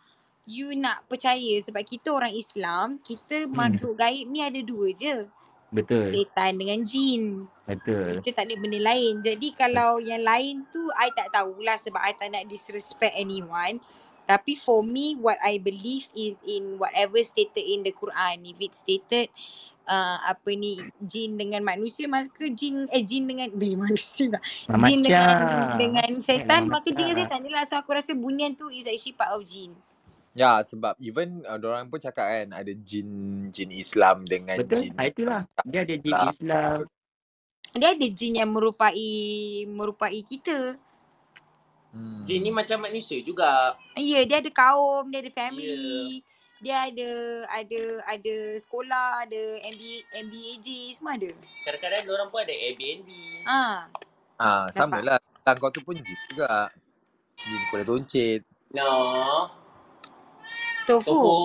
[0.45, 3.55] you nak percaya sebab kita orang Islam, kita Hmm.
[3.55, 5.25] makhluk gaib ni ada dua je.
[5.77, 6.07] Betul.
[6.13, 7.45] Setan dengan jin.
[7.69, 8.23] Betul.
[8.23, 9.21] Kita tak ada benda lain.
[9.21, 13.77] Jadi kalau yang lain tu I tak tahulah sebab I tak nak disrespect anyone.
[14.27, 18.43] Tapi for me what I believe is in whatever stated in the Quran.
[18.43, 19.27] If it stated
[19.87, 24.41] uh, apa ni jin dengan manusia maka jin eh jin dengan eh, manusia lah.
[24.83, 25.27] Jin dengan
[25.79, 27.63] dengan syaitan maka jin dengan syaitan je lah.
[27.63, 29.71] So aku rasa bunian tu is actually part of jin.
[30.37, 33.09] Ya, sebab even uh, orang pun cakap kan ada jin
[33.49, 34.85] jin Islam dengan Betul.
[34.85, 34.93] jin.
[34.93, 35.41] Ha, itulah.
[35.65, 36.29] Dia ada jin Tak.
[36.29, 36.77] Islam.
[37.73, 39.09] Dia ada jin yang merupai
[39.65, 40.77] merupai kita.
[41.89, 42.21] Hmm.
[42.21, 43.73] Jin ni macam manusia juga.
[43.97, 46.21] Ya, dia ada kaum, dia ada family.
[46.61, 47.09] Dia ada
[47.49, 49.41] ada ada sekolah, ada
[49.73, 50.67] MBA MBAJ
[51.01, 51.33] semua ada.
[51.65, 53.09] Kadang-kadang orang pun ada Airbnb.
[53.49, 53.89] Ah,
[54.37, 55.17] Ah, sama lah.
[55.41, 56.69] Tang kau tu pun jin juga.
[57.41, 58.45] Jin kuala toncit.
[58.69, 59.49] No.
[60.87, 61.11] Tofu.
[61.11, 61.35] Tofu.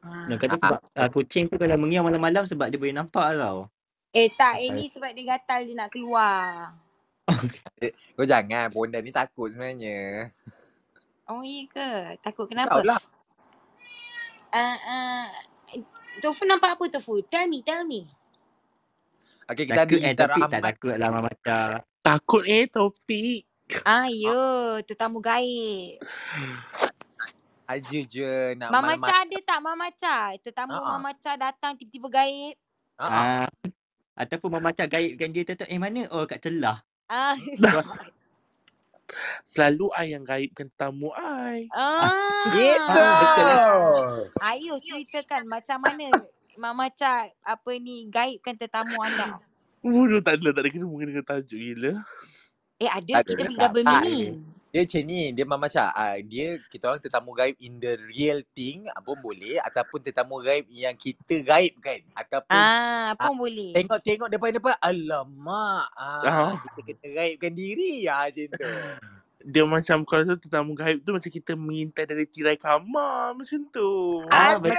[0.00, 0.24] Ah.
[0.32, 3.68] Kata sebab uh, kucing tu kalau mengiau malam-malam sebab dia boleh nampak tau.
[4.16, 6.72] Eh tak, ini sebab dia gatal dia nak keluar.
[8.16, 8.72] Kau jangan.
[8.72, 10.32] Bondan ni takut sebenarnya.
[11.28, 12.16] Oh iya ke?
[12.24, 12.80] Takut kenapa?
[12.80, 12.96] lah.
[14.48, 15.24] Ah uh,
[16.24, 17.20] tofu nampak apa tofu?
[17.28, 18.08] Tell me, tell me.
[19.48, 21.28] Okay, kita Takut ada eh tapi tak takut lah Mama.
[22.00, 23.44] Takut eh topik.
[23.84, 26.00] Ah, ya, tetamu gaib.
[27.68, 28.96] Aja je nak Mama.
[28.96, 30.32] Cha ada tak Mama Cha?
[30.40, 30.96] Tetamu Ah.
[30.96, 32.56] Mama Cha datang tiba-tiba gaib.
[32.96, 33.48] Ah, Ah.
[34.16, 36.08] Ataupun Mama Cha gaibkan dia tetap eh mana?
[36.08, 36.80] Oh kat celah.
[37.06, 37.36] Ah.
[39.44, 41.68] Selalu I yang gaibkan tamu I.
[41.72, 42.48] ah.
[42.48, 43.04] Gitu.
[44.48, 46.08] Ayo ceritakan macam mana
[46.56, 49.44] Mama Cha apa ni gaibkan tetamu anda.
[49.84, 52.00] Bodoh tak ada, tak ada kena mungkin dengan tajuk gila.
[52.80, 54.40] Eh ada, Ada kita double meaning.
[54.68, 58.44] Dia macam ni, dia Mama Cha, uh, dia kita orang tetamu gaib in the real
[58.52, 63.72] thing ah, pun boleh ataupun tetamu gaib yang kita gaibkan ataupun Ah, pun boleh.
[63.72, 66.52] tengok-tengok depan-depan alamak ah, Ah.
[66.52, 68.60] kita kena gaibkan diri ah macam tu.
[69.48, 74.20] Dia macam kalau tu tetamu gaib tu macam kita mengintai dari tirai kamar macam tu.
[74.28, 74.76] Ah, betul.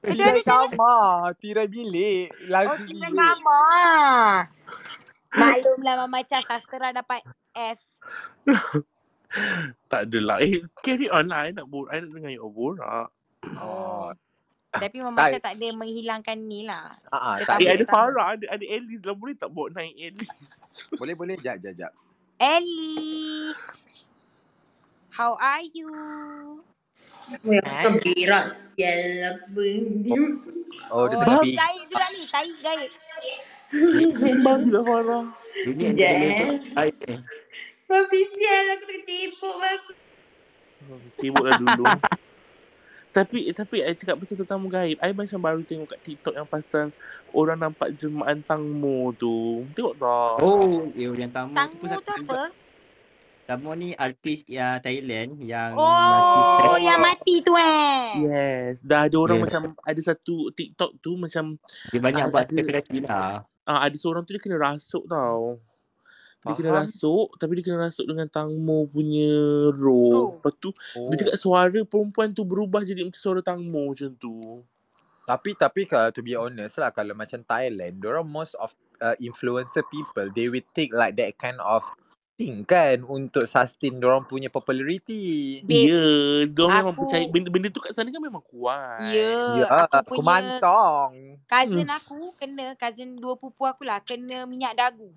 [0.00, 3.12] Tirai kamar, tirai bilik, Oh, lagu kita bilik.
[3.12, 4.48] gambar.
[5.30, 7.20] Maklumlah Mama Cha sastra dapat
[7.52, 7.76] F.
[9.86, 10.40] Tak adalah.
[10.40, 11.44] Eh, carry on lah.
[11.44, 13.12] I nak, bor- I nak dengar you borak.
[13.60, 14.08] Oh,
[14.70, 15.36] Tapi Mama Tak.
[15.36, 16.96] Cha tak ada menghilangkan ni lah.
[17.08, 17.84] ah, ah, Dia tak tak Eh, ada.
[17.86, 18.26] Farah.
[18.34, 19.12] Ada, ada Alice lah.
[19.12, 20.32] Boleh tak bawa naik Alice?
[21.00, 21.92] boleh boleh jap jap jap.
[22.38, 23.52] Ellie.
[25.10, 25.90] How are you?
[27.44, 30.08] Weh, aku berak sial apa ni.
[30.88, 31.56] Oh, dia Oh, tengah ni big.
[31.58, 32.22] gaib juga ni.
[32.24, 32.90] Tai gaib.
[34.16, 35.24] Memang tidak marah.
[35.58, 37.18] Ini Sekejap, antara eh.
[37.88, 39.92] Sial aku tengah tepuk babi.
[41.18, 41.84] Sibuklah dulu.
[43.08, 45.00] tapi tapi I cakap pasal tetamu gaib.
[45.00, 46.92] I macam baru tengok kat TikTok yang pasal
[47.32, 49.64] orang nampak jemaah tangmo tu.
[49.72, 50.36] Tengok tak?
[50.38, 52.42] Oh, eh, yang tamu tu pun Tangmu satu tu apa?
[53.48, 58.20] Tamu ni artis ya Thailand yang mati Oh, yang mati tu eh.
[58.20, 58.84] Yes.
[58.84, 59.44] Dah ada orang Yeah.
[59.48, 61.56] macam ada satu TikTok tu macam
[61.88, 63.40] Dia banyak Ah, buat ada- spekulasi lah.
[63.64, 65.56] ah ada seorang tu dia kena rasuk tau.
[66.38, 66.80] Dia kena Faham.
[66.86, 69.32] rasuk tapi dia kena rasuk dengan tangmo punya
[69.74, 70.10] roh.
[70.10, 70.26] Roh.
[70.38, 71.10] Lepas tu Oh.
[71.10, 74.62] dia cakap suara perempuan tu berubah jadi macam suara tangmo macam tu.
[75.22, 79.82] Tapi tapi kalau to be honest lah kalau macam Thailand, orang most of uh, influencer
[79.84, 81.82] people they will take like that kind of
[82.34, 85.58] thing kan untuk sustain orang punya popularity.
[85.66, 89.10] Ya, yeah, dia memang aku- percaya benda, benda tu kat sana kan memang kuat.
[89.10, 91.10] Ya, Ya, aku aku punya mantong.
[91.44, 91.98] cousin Hmm.
[91.98, 95.10] aku kena, cousin dua pupu aku lah, kena minyak dagu.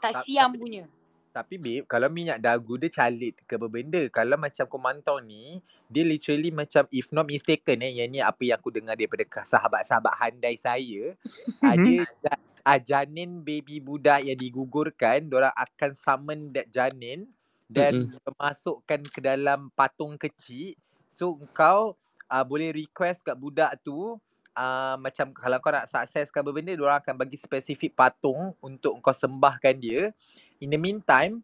[0.00, 0.84] Tak Tak- siam tapi- punya.
[1.30, 4.02] Tapi babe, kalau minyak dagu dia calit ke berbenda.
[4.10, 8.58] Kalau macam kumantong ni, dia literally macam if not mistaken eh, yang ni apa yang
[8.58, 11.14] aku dengar daripada sahabat-sahabat handai saya,
[11.62, 17.30] ada ja- ah, janin baby budak yang digugurkan, orang akan summon that janin
[17.70, 20.74] dan masukkan ke dalam patung kecil.
[21.06, 21.94] So kau
[22.26, 24.18] uh, boleh request kat budak tu
[24.60, 29.80] uh, macam kalau kau nak successkan berbenda, orang akan bagi spesifik patung untuk kau sembahkan
[29.80, 30.12] dia.
[30.60, 31.40] In the meantime,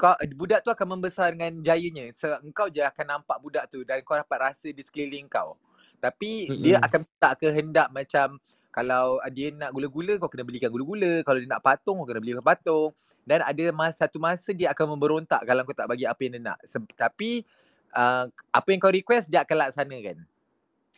[0.00, 2.08] kau budak tu akan membesar dengan jayanya.
[2.16, 5.60] So, engkau je akan nampak budak tu dan kau dapat rasa di sekeliling kau.
[6.00, 8.40] Tapi mm dia akan tak kehendak macam
[8.74, 12.42] kalau dia nak gula-gula kau kena belikan gula-gula, kalau dia nak patung kau kena belikan
[12.42, 12.90] patung
[13.22, 16.42] dan ada masa satu masa dia akan memberontak kalau kau tak bagi apa yang dia
[16.42, 16.58] nak.
[16.66, 17.46] Se- tapi
[17.94, 20.16] uh, apa yang kau request dia akan laksanakan.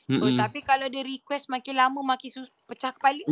[0.06, 0.38] Oh, Mm-mm.
[0.38, 3.26] tapi kalau dia request makin lama makin sus- pecah kepala.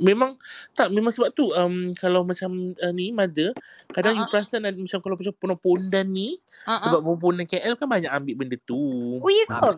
[0.00, 0.40] Memang
[0.72, 3.52] tak memang sebab tu um, kalau macam uh, ni mother
[3.92, 4.32] kadang you Ah, ah.
[4.32, 6.80] perasan ada, macam kalau macam pondan ni Uh-uh.
[6.80, 8.78] sebab pondan KL kan banyak ambil benda tu.
[9.20, 9.70] Oh, ya ke?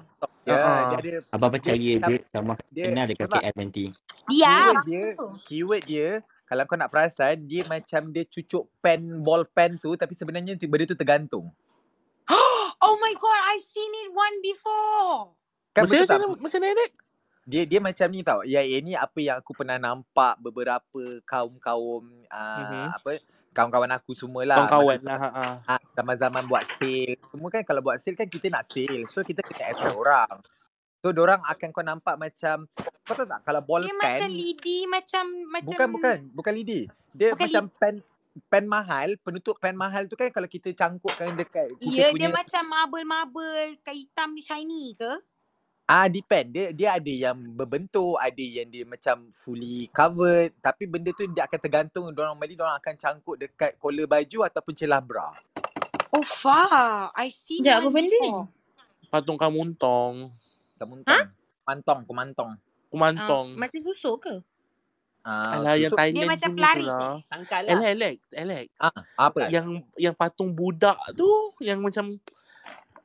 [0.46, 3.84] Ya, dia ada Abang percaya dia, dia sama dia kenal dekat sebab KL nanti.
[4.30, 4.54] Dia.
[4.54, 5.04] keyword dia
[5.48, 6.08] keyword dia
[6.46, 10.86] kalau kau nak perasan dia macam dia cucuk pen ball pen tu tapi sebenarnya benda
[10.86, 11.50] tu tergantung.
[12.80, 15.39] Oh my god, I've seen it one before.
[15.70, 16.38] Kan Macam betul mana tak?
[16.42, 16.94] macam Alex?
[17.50, 18.40] Dia dia macam ni tau.
[18.46, 22.86] Ya ini apa yang aku pernah nampak beberapa kaum-kaum uh, Mhm.
[22.94, 23.10] apa
[23.50, 25.18] kawan-kawan aku semualah Kawan-kawan masa lah.
[25.18, 25.74] Ha, ha.
[25.74, 27.18] ah, zaman-zaman buat sale.
[27.18, 29.02] Semua kan kalau buat sale kan kita nak sale.
[29.10, 30.36] So kita kena attract orang.
[31.00, 32.68] So orang akan kau nampak macam
[33.02, 36.80] kau tahu tak kalau ball Dia pen macam lidi macam macam bukan bukan bukan lidi.
[37.10, 37.94] Dia Bukan macam pen
[38.46, 42.30] pen mahal, penutup pen mahal tu kan kalau kita cangkukkan dekat kita Ya, punya dia
[42.30, 45.18] macam marble-marble kain hitam ni shiny ke?
[45.90, 51.10] Ah depend dia dia ada yang berbentuk, ada yang dia macam fully covered, tapi benda
[51.10, 55.34] tu dia akan tergantung orang beli orang akan cangkuk dekat collar baju ataupun celah bra.
[56.14, 56.22] Oh.
[57.18, 58.30] I've seen Sekejap, one apa benda ni?
[59.10, 60.30] Patung kamuntong.
[60.78, 61.18] Kamu Ha?
[61.66, 62.50] Mantong, kumantong.
[62.86, 63.58] Kumantong.
[63.58, 64.34] Ah, macam susuk ke?
[65.26, 67.16] Ah, Alah yang Thailand macam punya tu pelaris lah.
[67.28, 67.70] Tangkal lah.
[67.74, 68.68] Alex, Alex, Alex.
[68.78, 69.40] ah, apa?
[69.50, 69.66] Yang
[69.98, 72.14] yang patung budak tu yang macam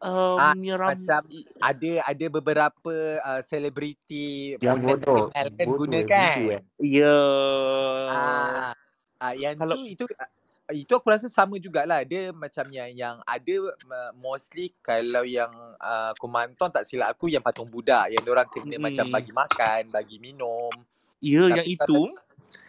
[0.06, 1.22] um, Ah, yang ram, macam
[1.60, 5.28] ada ada beberapa uh, selebriti Yang model bodoh.
[5.34, 6.38] kan Bodoh, gunakan.
[6.38, 6.62] bodoh, eh.
[6.80, 7.20] ya.
[8.10, 8.74] Ah,
[9.20, 10.30] ah yang Kalau- tu itu ah,
[10.74, 16.10] itu aku rasa sama jugalah dia macam yang yang ada uh, mostly kalau yang uh,
[16.18, 18.82] kumantong tak silap aku yang patung budak yang orang kena Mm-mm.
[18.82, 20.74] macam bagi makan, bagi minum.
[21.22, 22.00] Ya, Tapi yang itu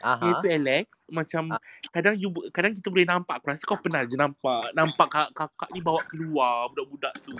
[0.02, 0.20] Aha.
[0.22, 1.60] Yang itu Alex Macam Ah.
[1.90, 5.70] Kadang you Kadang kita boleh nampak Aku rasa kau pernah je nampak Nampak kak, kakak
[5.72, 7.34] ni bawa keluar Budak-budak tu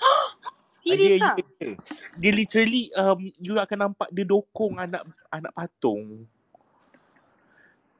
[0.80, 1.36] Serius ya, ah?
[1.36, 1.76] ya.
[2.20, 6.24] Dia literally um, You akan nampak Dia dokong anak Anak patung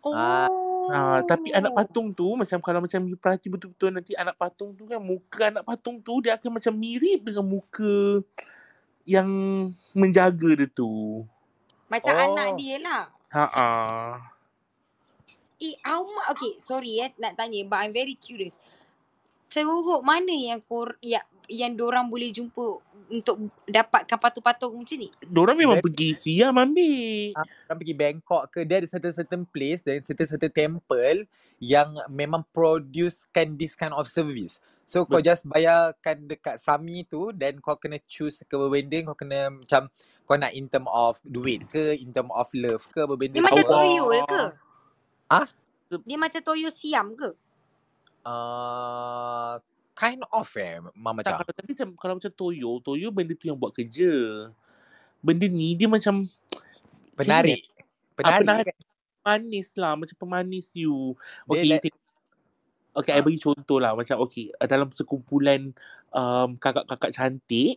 [0.01, 0.89] Oh.
[0.89, 4.89] Ah, tapi anak patung tu macam kalau macam you perhati betul-betul nanti anak patung tu
[4.89, 8.25] kan muka anak patung tu dia akan macam mirip dengan muka
[9.05, 9.29] yang
[9.93, 11.23] menjaga dia tu.
[11.93, 12.23] Macam Oh.
[12.33, 13.13] anak dia lah.
[13.31, 13.47] Ha.
[15.63, 16.27] Eh, much?
[16.35, 18.59] Okay, sorry eh nak tanya but I'm very curious.
[19.47, 22.79] Ceruk mana yang kor yang yang orang boleh jumpa
[23.11, 25.11] untuk dapatkan patung-patung macam ni?
[25.27, 27.35] Diorang memang Very- pergi siam ambil.
[27.35, 31.27] Ah, Orang pergi Bangkok ke dia ada certain-certain place dan certain-certain temple
[31.59, 34.63] yang memang producekan this kind of service.
[34.87, 39.51] So kau just bayarkan dekat Sami tu dan kau kena choose ke benda kau kena
[39.51, 39.87] macam
[40.27, 43.67] kau nak in term of duit ke in term of love ke benda Dia macam
[43.67, 44.43] toyol ke?
[45.31, 45.47] Ah?
[46.07, 47.31] Dia macam toyo siam ke?
[48.27, 49.63] Uh,
[50.01, 53.61] kind of eh, Mama Tak kalau tapi macam kalau macam Toyo, Toyo benda tu yang
[53.61, 54.09] buat kerja.
[55.21, 56.25] Benda ni dia macam
[57.13, 57.69] Penarik.
[57.69, 57.85] Ah,
[58.17, 58.67] Penarik penarik.
[58.73, 58.79] kan?
[59.21, 61.13] manis lah, macam pemanis you.
[61.45, 62.01] Dia Okay, like- tengok.
[62.91, 63.23] Okay, I Ah.
[63.23, 63.93] bagi contoh lah.
[63.93, 65.77] Macam okay, dalam sekumpulan
[66.11, 67.77] um, kakak-kakak cantik,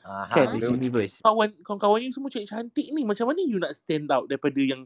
[0.00, 0.64] Ah, Kan, ha, Miss.
[0.66, 1.14] Universe.
[1.20, 3.04] kawan kawan-kawan you semua cantik-cantik ni.
[3.04, 4.82] Macam mana you nak stand out daripada yang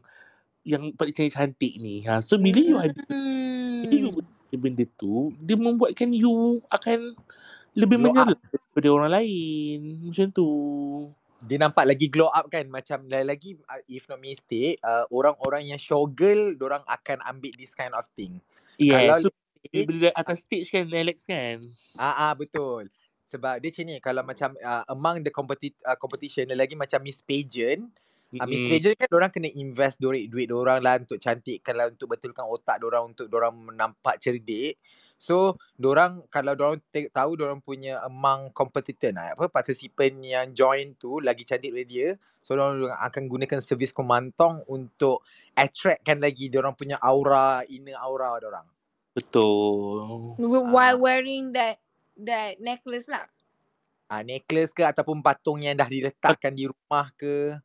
[0.61, 2.03] yang paling cantik ni?
[2.03, 2.19] Ha?
[2.19, 3.81] So, bila you ada Hmm.
[3.81, 4.09] bila you
[4.57, 7.13] benda tu, dia membuatkan you akan
[7.75, 8.15] lebih Glow
[8.51, 9.79] daripada orang lain.
[10.09, 10.49] Macam tu.
[11.45, 15.77] Dia nampak lagi glow up kan Macam lagi uh, If not mistake uh, Orang-orang yang
[15.77, 18.41] showgirl Diorang akan ambil this kind of thing
[18.75, 19.15] Yeah.
[19.15, 19.29] Kalau so,
[19.71, 21.63] bila atas stage kan, Alex kan?
[21.95, 22.91] Ah, ah betul.
[23.31, 27.19] Sebab dia macam ni kalau macam uh, among the competi- uh, competition lagi macam Miss
[27.23, 27.89] Pageant,
[28.43, 28.71] Miss Mm-mm.
[28.75, 32.83] Pageant kan orang kena invest duit duit orang lah untuk cantikkan lah untuk betulkan otak
[32.83, 34.75] orang untuk orang nampak cerdik.
[35.15, 41.23] So, orang kalau orang tahu orang punya among competitor nah, apa participant yang join tu
[41.23, 42.09] lagi cantik dari dia,
[42.43, 45.23] so orang akan gunakan servis komantong untuk
[45.55, 48.67] attractkan lagi orang punya aura, inner aura orang.
[49.15, 50.35] Betul.
[50.43, 51.79] While wearing that
[52.19, 53.31] that necklace lah.
[54.11, 57.55] Ah necklace ke ataupun patung yang dah diletakkan di rumah ke.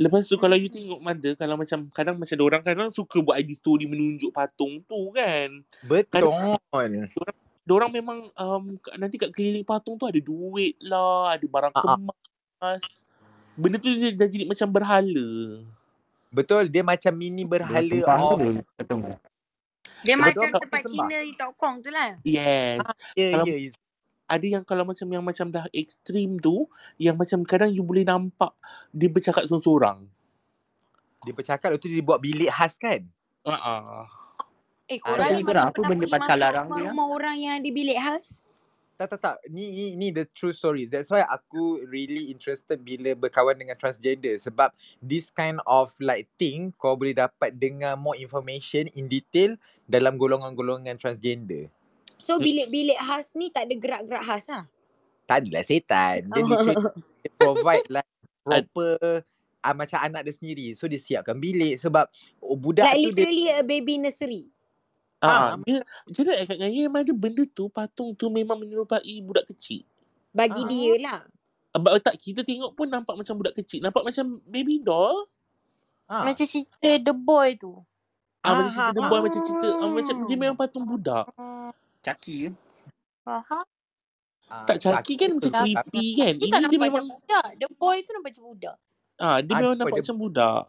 [0.00, 3.36] Lepas tu kalau you tengok mother kalau macam kadang macam ada orang kadang suka buat
[3.36, 5.60] IG story menunjuk patung tu kan.
[5.84, 6.56] Betul.
[7.60, 11.98] Diorang memang um, nanti kat keliling patung tu ada duit lah, ada barang Ah, ah.
[12.00, 13.04] kemas.
[13.52, 15.28] Benda tu dia dah jadi macam berhala.
[16.32, 18.40] Betul dia macam mini berhala patung
[19.04, 19.12] tu.
[20.00, 20.80] Dia Betul, macam tempat.
[20.88, 22.16] Cina di Tok Kong tu lah.
[22.24, 22.80] Yes.
[23.12, 23.68] ya Kalau- ya
[24.30, 26.70] Ada yang kalau macam yang macam dah ekstrim tu,
[27.02, 28.54] yang macam kadang you boleh nampak
[28.94, 30.06] dia bercakap seorang-seorang.
[31.20, 33.04] dia bercakap lepas tu dia buat bilik khas kan.
[33.44, 34.04] Ah, uh-uh.
[34.90, 36.70] Eh, korang memang korang apa benda pasal larang ya?
[36.74, 38.42] rumah-rumah orang yang ada bilik khas?
[38.98, 39.36] Tak tak tak.
[39.48, 40.84] Ni ni ni the true story.
[40.84, 46.76] That's why aku really interested bila berkawan dengan transgender sebab this kind of like thing
[46.76, 49.56] kau boleh dapat dengar more information in detail
[49.88, 51.72] dalam golongan-golongan transgender.
[52.20, 52.44] So Hmm.
[52.44, 54.64] bilik-bilik khas ni tak ada gerak-gerak khas lah.
[55.24, 56.18] Tak adalah setan.
[56.28, 56.76] Dia literally
[57.20, 59.22] dia provide like proper
[59.60, 60.66] uh, macam anak dia sendiri.
[60.72, 62.08] So dia siapkan bilik sebab
[62.40, 64.44] oh, budak like tu dia literally a baby nursery.
[65.20, 69.52] Ah, Ah, dia macam mana kat memang ada benda tu patung tu memang menyerupai budak
[69.52, 69.84] kecil.
[70.32, 70.68] Bagi Ah.
[70.68, 71.20] dia lah.
[71.70, 75.28] Abang tak kita tengok pun nampak macam budak kecil, nampak macam baby doll.
[76.08, 77.78] ah, Macam cerita The Boy tu.
[78.40, 80.40] Ah, macam Ah, cerita ah, boy macam cerita ah, macam dia Ah.
[80.40, 81.28] memang patung budak.
[82.00, 82.50] Caki ke?
[83.20, 83.64] Faham?
[84.48, 85.60] ah, Tak caki kan macam Caki.
[85.76, 86.32] creepy kan.
[86.34, 87.46] Dia Ini tak dia memang macam budak.
[87.54, 88.76] The Boy tu nampak macam budak.
[89.18, 90.62] ah dia Ah, memang nampak dia- macam budak.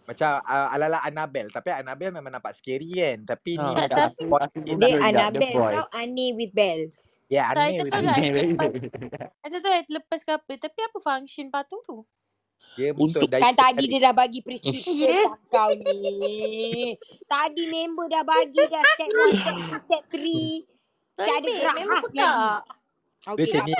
[0.00, 1.50] Macam uh, ala-ala Annabelle.
[1.50, 3.18] Tapi Annabelle memang nampak scary kan.
[3.24, 3.86] Tapi ni Ah.
[3.86, 7.18] Tak, budak tapi- ni Dia Annabelle kau aneh with bells.
[7.26, 8.16] Ya, Tak, aneh itu with lah.
[8.16, 8.70] Lepas.
[8.72, 8.90] very-
[9.40, 10.52] Saya tahu I terlepas ke apa.
[10.56, 12.02] Tapi apa function patung tu?
[12.72, 15.26] Dia Untuk- untuk Kan tadi diet dia dah bagi prescription Ya.
[15.48, 16.94] kau ni.
[17.24, 20.64] Tadi member dah bagi dah step 1, step 2, step 3.
[21.18, 22.16] Tak ada gerak Memang khas lagi.
[22.16, 23.74] Dia Okey, macam ni.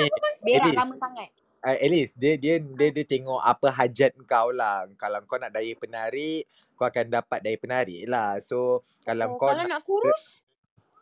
[0.45, 1.29] Berak lama sangat.
[1.61, 4.89] Uh, Alice, dia, dia dia dia tengok apa hajat kau lah.
[4.97, 8.41] Kalau kau nak daya penarik, kau akan dapat daya penarik lah.
[8.41, 10.41] So, kalau Oh, kau kalau nak, nak kurus,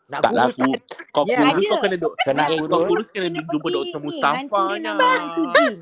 [0.05, 0.71] nak Tak lah kurus aku.
[1.09, 1.63] Kau Ya, kurus ada.
[1.65, 2.13] kau kena duk.
[2.21, 2.87] Kena Eh, kau kurus.
[2.87, 4.61] kurus kena Kena jumpa ni, hantu Mustafa
[5.49, 5.73] gym.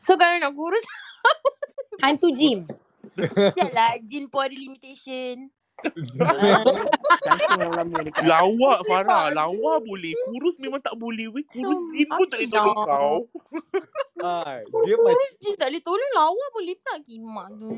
[0.00, 0.84] so kalau nak kurus,
[2.04, 2.64] Hantu gym.
[3.56, 5.50] siaplah jin pun ada limitation.
[8.24, 10.12] Lawak Farah, lawa boleh.
[10.28, 11.32] Kurus memang tak boleh.
[11.32, 13.16] Weh, kurus jin pun tak boleh tolong kau.
[14.24, 17.70] ah, dia macam Kurus jin tak boleh tolong lawa boleh pula kimak tu.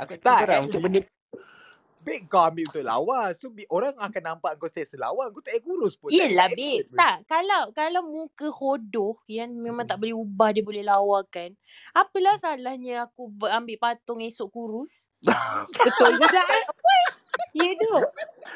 [0.00, 1.00] Aku tak Tak, untuk benda
[2.08, 3.18] babe kau ambil untuk lawa.
[3.36, 5.28] So, bi- orang akan nampak kau stay selawa.
[5.28, 6.08] Kau tak payah kurus pun.
[6.08, 6.88] Yelah babe.
[6.88, 6.96] pun.
[6.96, 11.52] Tak, kalau kalau muka hodoh yang memang tak boleh ubah dia boleh lawakan.
[11.92, 15.12] Apalah salahnya aku ambil patung esok kurus?
[15.84, 16.64] Betul juga eh.
[17.52, 17.92] Ya tu.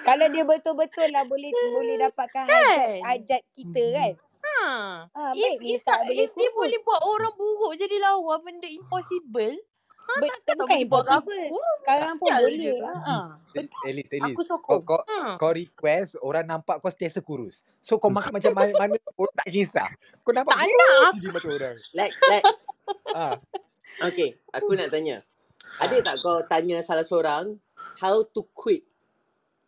[0.02, 2.98] Kalau dia betul-betul lah boleh boleh dapatkan Kan?
[3.04, 4.12] hajat kita kan.
[4.42, 4.58] Ha.
[5.14, 8.42] Ah, If, baik if, tak tak, boleh if dia boleh buat orang buruk jadi lawa
[8.42, 9.54] benda impossible.
[10.12, 11.24] Ha, But, takkan tak bukan impossible.
[11.48, 11.76] kurus.
[11.78, 12.52] Sekarang pun boleh.
[12.52, 12.74] dia.
[12.84, 13.16] Ha.
[13.82, 14.10] Alice.
[14.20, 14.80] Aku sokong.
[14.84, 15.40] kau, Ha.
[15.40, 17.64] kau request orang nampak kau sentiasa kurus.
[17.80, 19.88] So kau makan macam mana, mana pun tak kisah.
[20.20, 21.12] Kau nampak Tak kurus nak.
[21.16, 21.76] je mata orang.
[21.92, 22.44] Lex, Lex.
[23.14, 23.36] Ah,
[24.02, 25.24] Okay, aku nak tanya.
[25.78, 27.56] Ada tak kau tanya salah seorang
[27.96, 28.84] how to quit?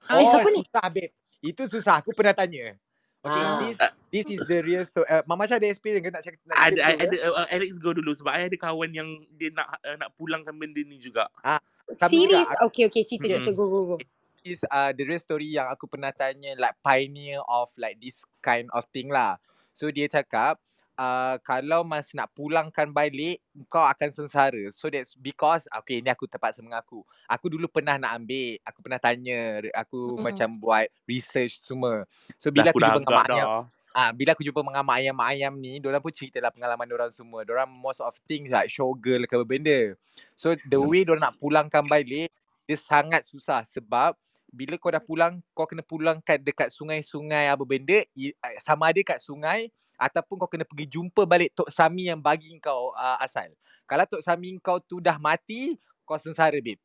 [0.05, 0.61] Ah, oh, siapa ni?
[0.61, 1.13] susah babe.
[1.41, 1.95] Itu susah.
[1.99, 2.77] Aku pernah tanya.
[3.25, 3.57] Okay, Ah.
[3.57, 3.77] this
[4.13, 5.09] this is the real story.
[5.09, 6.41] Uh, Mama Syah ada experience ke nak cakap?
[6.45, 9.09] Nak Ada cerita ada dulu, uh, Alex go dulu sebab I ada kawan yang
[9.41, 11.25] dia nak uh, nak pulangkan benda ni juga.
[11.33, 12.49] Juga series.
[12.53, 13.03] aku Okay, okay.
[13.05, 13.51] Cerita, cerita.
[13.57, 13.97] Go, go, go.
[14.45, 18.69] is uh, the real story yang aku pernah tanya like pioneer of like this kind
[18.77, 19.41] of thing lah.
[19.73, 20.61] So dia cakap
[20.99, 24.71] uh, kalau mas nak pulangkan balik kau akan sengsara.
[24.75, 27.03] So that's because okay ni aku terpaksa mengaku.
[27.27, 30.23] Aku dulu pernah nak ambil, aku pernah tanya, aku Mm-mm.
[30.23, 32.07] macam buat research semua.
[32.39, 33.63] So Dah bila aku aku dah jumpa dengan mak ayam, dah.
[33.95, 37.13] Ah, bila aku jumpa dengan mak ayam-mak ayam ni, diorang pun cerita lah pengalaman diorang
[37.15, 37.47] semua.
[37.47, 39.95] Diorang most of things like showgirl ke apa benda.
[40.35, 42.31] So the way diorang nak pulangkan balik,
[42.67, 44.19] dia sangat susah sebab
[44.55, 49.19] bila kau dah pulang, kau kena pulangkan dekat sungai-sungai apa benda, i- sama ada kat
[49.19, 49.71] sungai
[50.05, 53.49] ataupun kau kena pergi jumpa balik Tok Sami yang bagi kau uh, asal.
[53.89, 56.81] Kalau Tok Sami kau tu dah mati, kau sengsara babe.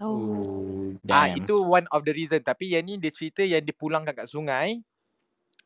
[0.00, 0.56] Oh.
[0.86, 4.14] Oh, Ah itu one of the reason tapi yang ni dia cerita yang dia pulangkan
[4.14, 4.80] kat sungai.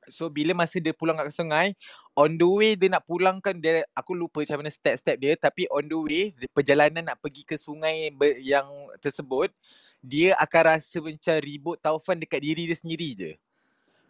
[0.09, 1.77] So bila masa dia pulang kat sungai,
[2.17, 5.85] on the way dia nak pulangkan dia aku lupa macam mana step-step dia tapi on
[5.87, 6.25] the way
[6.57, 8.11] perjalanan nak pergi ke sungai
[8.41, 8.67] yang
[8.99, 9.53] tersebut,
[10.01, 13.33] dia akan rasa macam ribut taufan dekat diri dia sendiri je.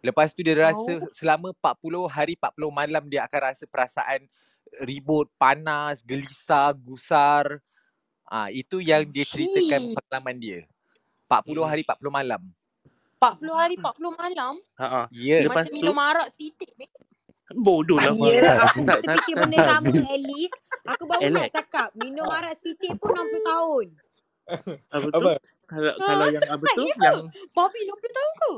[0.01, 1.09] Lepas tu dia rasa Oh.
[1.11, 4.25] selama 40 hari 40 malam dia akan rasa perasaan
[4.81, 7.61] ribut, panas, gelisah, gusar.
[8.23, 9.95] Ah itu yang dia ceritakan Shit.
[9.95, 10.59] pengalaman dia.
[11.27, 11.69] 40 Hmm.
[11.69, 12.41] hari 40 malam.
[13.17, 14.53] 40 hari 40 malam.
[14.75, 15.05] Ha ah.
[15.11, 15.45] Ya.
[15.45, 16.71] Lepas Macam tu minum arak setitik.
[16.73, 16.93] babe.
[17.51, 18.15] bodoh lah.
[18.15, 19.17] Ya, Tak aku tak tak.
[19.35, 20.55] benda lama at least.
[20.87, 21.51] Aku baru nak Alex.
[21.53, 23.85] cakap, minum arak setitik pun 60 tahun.
[24.87, 25.25] Apa tu?
[25.67, 26.83] Kalau kalau yang apa tu?
[26.87, 26.95] Ya.
[27.11, 27.19] Yang
[27.51, 28.51] Babi 60 tahun ke?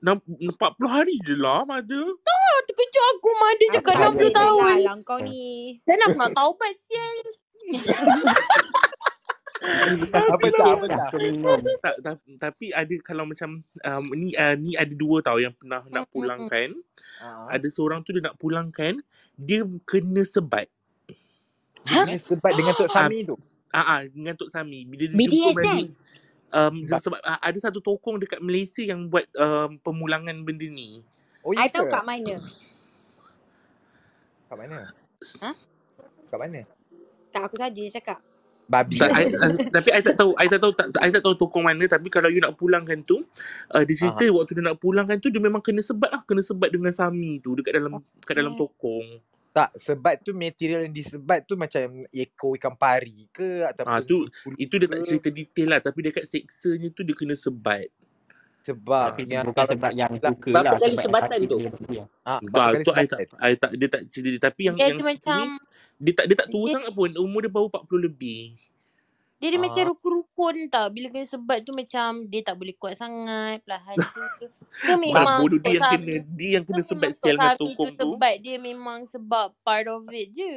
[0.00, 0.52] Enam- 40
[0.86, 2.00] hari je lah ada.
[2.22, 4.58] Ah, terkejut aku Mada cakap Apa 60 je tahun.
[4.58, 5.44] lah lah kau ni.
[5.82, 7.14] Aku nak tahu pasal.
[10.12, 10.66] Apa cak?
[10.68, 11.06] Apa cak?
[11.10, 11.58] Aku minum.
[11.80, 15.82] Tak, tak, tapi ada kalau macam um, ni uh, ni ada dua tau yang pernah
[15.88, 16.76] nak pulangkan.
[17.18, 17.50] Ah.
[17.50, 19.00] Ada seorang tu dia nak pulangkan,
[19.34, 20.68] dia kena sebat.
[21.82, 23.34] Dia kena sebat dengan Tok Ah, Sami tu.
[23.72, 24.84] ah, ah dengan Tok Sami.
[24.84, 25.56] Bila dia jumpa BDSM.
[25.56, 25.88] balik
[26.52, 31.02] um, sebab ah, ada satu tokong dekat Malaysia yang buat um, pemulangan benda ni.
[31.46, 31.94] Oh ya I tahu ke?
[31.94, 32.34] kat mana.
[34.46, 34.78] Kat mana?
[35.42, 35.50] Ha?
[36.30, 36.60] Kat mana?
[37.30, 38.18] Tak aku saja je cakap.
[38.66, 38.98] Babi.
[38.98, 41.70] Tak, I, uh, tapi I tak tahu, I tak tahu, tak, I tak tahu tokong
[41.70, 41.86] mana.
[41.86, 43.22] Tapi kalau you nak pulangkan tu,
[43.70, 46.74] uh, dia cerita waktu dia nak pulangkan tu dia memang kena sebat lah, kena sebat
[46.74, 48.66] dengan Sami tu dekat dalam dekat dalam Okay.
[48.66, 49.06] tokong.
[49.56, 54.28] Tak, sebat tu material yang disebat tu macam ekor ikan pari ke ataupun Ah tu
[54.60, 57.88] itu dia tak cerita detail lah tapi dekat seksanya tu dia kena sebat.
[58.60, 60.72] sebab Tapi yang bukan sebab yang lah, suka Berapa lah.
[60.76, 61.58] kali Sebab yang sebatan tu?
[62.26, 63.20] ah, Ah kali tu I tak?
[63.40, 66.36] I tak dia tak cerita tapi yang Dia yang cerita macam ni dia tak dia
[66.36, 68.40] tak tua dia, sangat pun umur dia baru 40 lebih.
[69.36, 69.88] Dia ada macam Ah.
[69.92, 70.86] rukun-rukun tau.
[70.88, 73.60] Bila kena sebat tu macam dia tak boleh kuat sangat.
[73.62, 74.24] Perlahan tu.
[74.80, 77.36] Ke Bukan memang bodoh Tok dia yang kena dia yang Ke kena memang sebat sial
[77.36, 78.10] dengan tu tokong tu.
[78.16, 80.52] sebat dia memang sebab part of it je.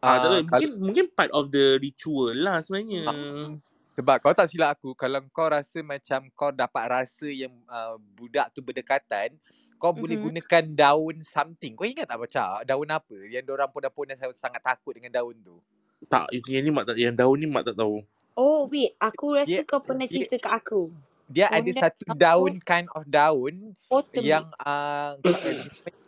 [0.00, 3.04] Ah tak tahu Ah, kalau mungkin mungkin part of the ritual lah sebenarnya.
[3.04, 3.48] ah,
[3.92, 8.48] sebab kau tak silap aku kalau kau rasa macam kau dapat rasa yang uh, budak
[8.56, 9.36] tu berdekatan
[9.76, 10.24] kau boleh Mhm.
[10.24, 11.72] gunakan daun something.
[11.76, 15.60] Kau ingat tak macam daun apa yang orang pun-pun sangat takut dengan daun tu?
[16.08, 18.00] Tak yang ni mak tak yang daun ni mak tak tahu.
[18.32, 20.88] Oh wait, aku rasa Dia kau pernah dia cerita kat aku.
[21.30, 22.14] dia ada Pondan satu apa?
[22.18, 23.54] daun kind of daun
[23.86, 24.24] Autumn.
[24.26, 25.14] yang uh,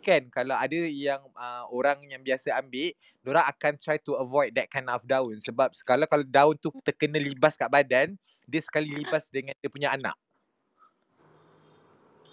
[0.03, 2.91] kan kalau ada yang uh, orang yang biasa ambil
[3.23, 7.23] orang akan try to avoid that kind of daun sebab kalau kalau daun tu terkena
[7.23, 10.11] libas kat badan dia sekali libas dengan dia punya anak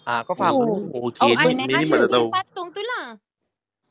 [0.03, 0.59] ah kau faham?
[0.59, 0.83] Oh.
[0.91, 2.27] Oh Oh, okey ni mak tak tahu.
[2.27, 3.15] patung tu lah.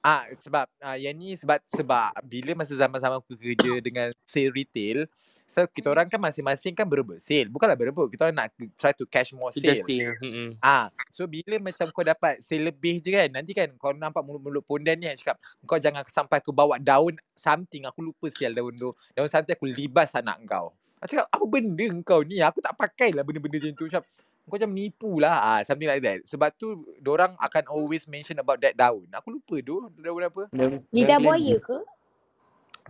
[0.05, 5.05] Ah sebab ah yang ni sebab sebab bila masa zaman-zaman aku kerja dengan sale retail
[5.45, 5.93] so kita Hmm.
[5.93, 8.49] orang kan masing-masing kan berebut sale bukanlah berebut kita orang nak
[8.81, 10.15] try to catch more Kita sale sale.
[10.23, 10.61] Hmm.
[10.61, 14.61] Ah, so bila macam kau dapat sale lebih je kan, nanti kan kau nampak mulut-mulut
[14.67, 18.77] pondan ni yang cakap, kau jangan sampai aku bawa daun something, aku lupa sial daun
[18.77, 18.93] tu.
[19.17, 20.77] Daun something aku libas anak kau.
[21.01, 22.45] Aku cakap, apa benda kau ni?
[22.45, 23.85] Aku tak pakai lah benda-benda macam tu.
[23.89, 24.03] Macam,
[24.49, 25.37] kau macam menipu lah.
[25.39, 26.25] Ah, something like that.
[26.25, 29.07] Sebab tu, orang akan always mention about that daun.
[29.13, 30.49] Aku lupa tu, daun apa.
[30.91, 31.79] Lidah buaya ke?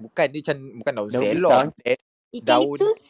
[0.00, 1.36] Bukan, dia macam, bukan daun Daun selong.
[1.36, 1.68] pisang.
[1.84, 1.98] Eh,
[2.40, 3.00] daun, Eucalyptus?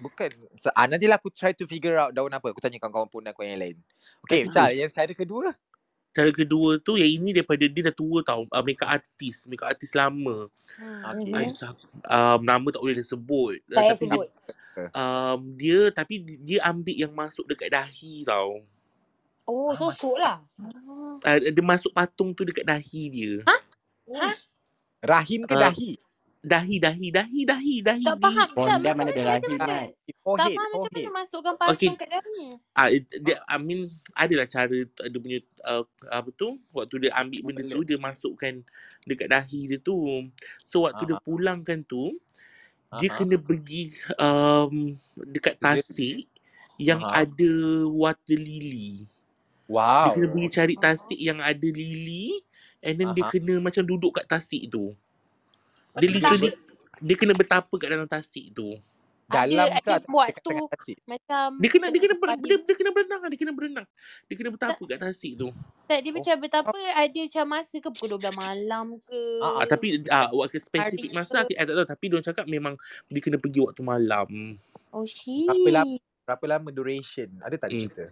[0.00, 0.30] bukan.
[0.72, 2.52] Ah, nantilah aku try to figure out daun apa.
[2.52, 3.76] Aku tanya kawan-kawan pondan aku yang lain.
[4.24, 5.52] Okay, Chal, yang cara kedua.
[6.10, 8.42] Cara kedua tu yang ini daripada dia dah tua tau.
[8.46, 10.50] Uh, makeup artist, makeup artist lama.
[10.72, 11.02] Hmm.
[11.16, 11.46] Okay.
[11.46, 11.50] Mhm.
[11.50, 13.54] sa- um, nama tak boleh disebut.
[13.64, 14.28] Uh, Tak payah tapi dia sebut.
[14.92, 18.62] um, dia tapi di- dia ambil yang masuk dekat dahi tau.
[19.44, 19.90] Oh, Ah, masuk.
[19.92, 20.36] sosok lah.
[21.20, 23.34] Uh, dia masuk patung tu dekat dahi dia.
[23.44, 23.56] Ha?
[24.12, 24.28] Ha?
[25.00, 25.90] Rahim ke Uh, dahi?
[26.40, 28.04] Dahi, dahi, dahi, dahi, dahi.
[28.04, 28.48] Tak faham.
[28.48, 29.10] Tak macam mana ada mana?
[29.12, 29.58] Macam rahim?
[29.60, 29.68] Mat.
[29.68, 31.68] Tak Forehead, faham macam mana masukkan okay.
[31.68, 32.48] patung kat dalamnya.
[32.72, 33.80] Ah, it- dia, I mean,
[34.16, 35.38] adalah cara t- dia punya
[35.68, 38.54] uh, apa tu waktu dia ambil benda tu dia masukkan
[39.04, 39.96] dekat dahi dia tu.
[40.64, 42.16] So waktu dia pulangkan tu
[42.98, 43.16] dia Aha.
[43.22, 46.26] kena pergi um, dekat tasik
[46.80, 47.22] yang Aha.
[47.28, 47.52] ada
[47.92, 49.04] water lily.
[49.04, 50.16] Dia Wow.
[50.18, 52.42] kena pergi cari tasik yang ada lily
[52.82, 53.30] and then dia Aha.
[53.30, 54.96] kena macam duduk kat tasik tu.
[55.96, 56.58] Dia literally ber-
[57.00, 58.76] dia kena bertapa kat dalam tasik tu.
[59.30, 60.98] ada dalam ke ada buat tu tasik?
[61.06, 63.86] macam Dia kena dia kena ber, dia, dia kena berenang dia kena berenang.
[64.26, 65.48] Dia kena tak bertapa kat tasik tu.
[65.86, 66.14] tak dia Oh.
[66.18, 70.58] macam betapa ada macam masa ke pukul 12 malam ke Ah, Ah tapi ah waktu
[70.58, 72.74] hari spesifik masa ke aku I tak tahu tapi dia cakap memang
[73.06, 74.28] dia kena pergi waktu malam.
[74.90, 77.30] oh Berapa lama shit berapa lama duration?
[77.40, 77.80] Ada tak Hmm.
[77.80, 78.04] cerita?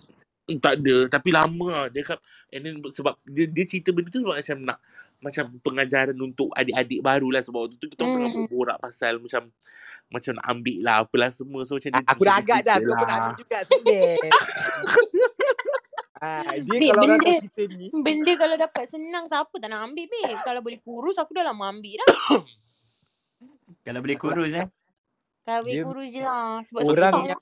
[0.49, 4.25] Tak ada Tapi lama lah Dia cakap And then sebab Dia, dia cerita benda tu
[4.25, 4.79] sebab macam nak
[5.19, 8.39] Macam pengajaran untuk adik-adik baru lah Sebab waktu tu kita orang tengah hmm.
[8.47, 9.51] berborak pasal Macam
[10.09, 11.61] Macam nak ambil lah Apalah semua.
[11.67, 13.19] So macam dia aku dah agak dah kau pun nak lah.
[13.19, 14.31] ambil juga sendiri.
[16.25, 17.87] ah, dia Babe kalau orang benda cerita ni.
[17.93, 20.35] benda kalau dapat senang siapa tak nak ambil babe?
[20.43, 22.09] Kalau boleh kurus aku dah lama ambil dah.
[23.87, 24.67] Kalau boleh aku kurus eh.
[25.49, 27.41] kalau boleh kurus je lah sebab orang yang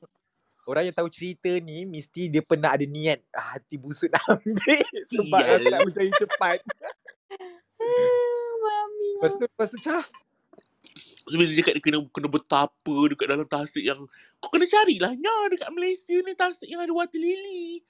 [0.67, 4.83] orang yang tahu cerita ni mesti dia pernah ada niat ah, hati busuk nak ambil.
[5.15, 6.59] Sebab nak berjaya cepat.
[8.63, 10.05] Mami Lepas tu lepas tu cah.
[11.29, 14.01] So bila dia cakap dia kena, kena bertapa Dekat dalam tasik yang
[14.41, 17.85] Kau kena carilah nya Dekat Malaysia ni Tasik yang ada water lily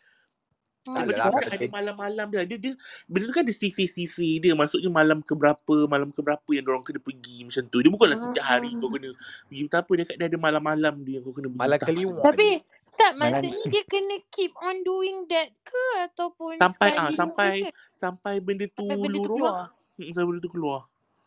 [0.88, 2.42] Tak dia aku cakap ada malam-malam dia.
[2.46, 2.72] Dia, dia
[3.06, 4.52] benda tu kan ada CV-CV dia.
[4.54, 7.78] Maksudnya malam ke berapa, malam ke berapa yang orang kena pergi macam tu.
[7.80, 8.92] Dia bukanlah setiap hari kau Ah.
[8.92, 9.10] kena
[9.46, 9.90] pergi bertapa.
[9.92, 11.90] Dia kat dia ada malam-malam dia yang kau kena pergi malah bertapa.
[11.90, 12.22] kliwon.
[12.22, 12.48] Tapi
[12.94, 17.68] tak Malam maksudnya dia kena keep on doing that ke ataupun Sampai ah sampai ke
[17.90, 19.56] sampai benda tu sampai benda tu luruh lah.
[19.68, 19.98] keluar.
[19.98, 20.80] Hmm, Sampai benda tu keluar.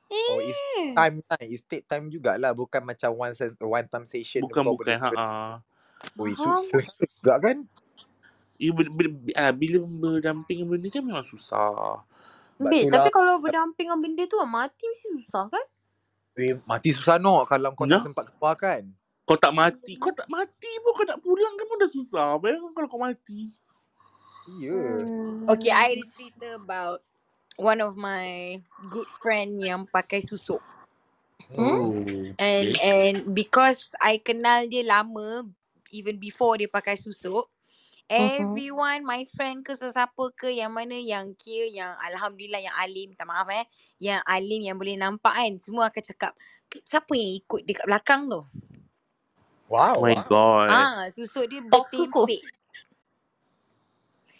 [0.10, 0.89] Oh, it's Eh.
[0.91, 1.41] time lah.
[1.41, 2.49] It's take time jugalah.
[2.51, 4.97] Bukan macam one, one time session Bukan bukan.
[4.97, 5.53] Ha ah.
[6.18, 6.57] Ui, Faham.
[6.66, 7.57] susah juga kan?
[8.60, 9.07] Ber, ber,
[9.39, 12.03] ah, bila berdamping dengan benda tu memang susah.
[12.60, 15.66] Babe, tu tapi kalau berdamping dengan benda tu mati mesti susah kan?
[16.36, 18.84] Eh, mati susah no kalau kau tak sempat keluar kan.
[19.24, 19.95] Kau tak mati.
[19.95, 22.28] Kau tak mati pun kau nak pulang kan pun dah susah.
[22.36, 23.47] Bayangkan kalau kau mati.
[24.60, 25.05] Ya.
[25.05, 25.45] Hmm.
[25.47, 26.99] Okay, I ada cerita about
[27.55, 28.57] one of my
[28.89, 30.60] good friend yang pakai susuk.
[31.53, 31.62] Hmm?
[31.62, 31.93] Oh.
[32.41, 32.84] And Okay.
[32.84, 35.47] and because I kenal dia lama
[35.93, 37.47] even before dia pakai susuk.
[38.10, 43.24] Everyone my friend ke sesiapa ke yang mana yang kira yang alhamdulillah yang alim, minta
[43.24, 43.66] maaf eh,
[44.01, 46.34] yang alim yang boleh nampak kan, semua akan cakap
[46.86, 48.41] siapa yang ikut dekat belakang tu?
[49.93, 50.01] Oh Wow.
[50.01, 50.89] my god.
[50.89, 52.41] Ah, susuk dia bertempik.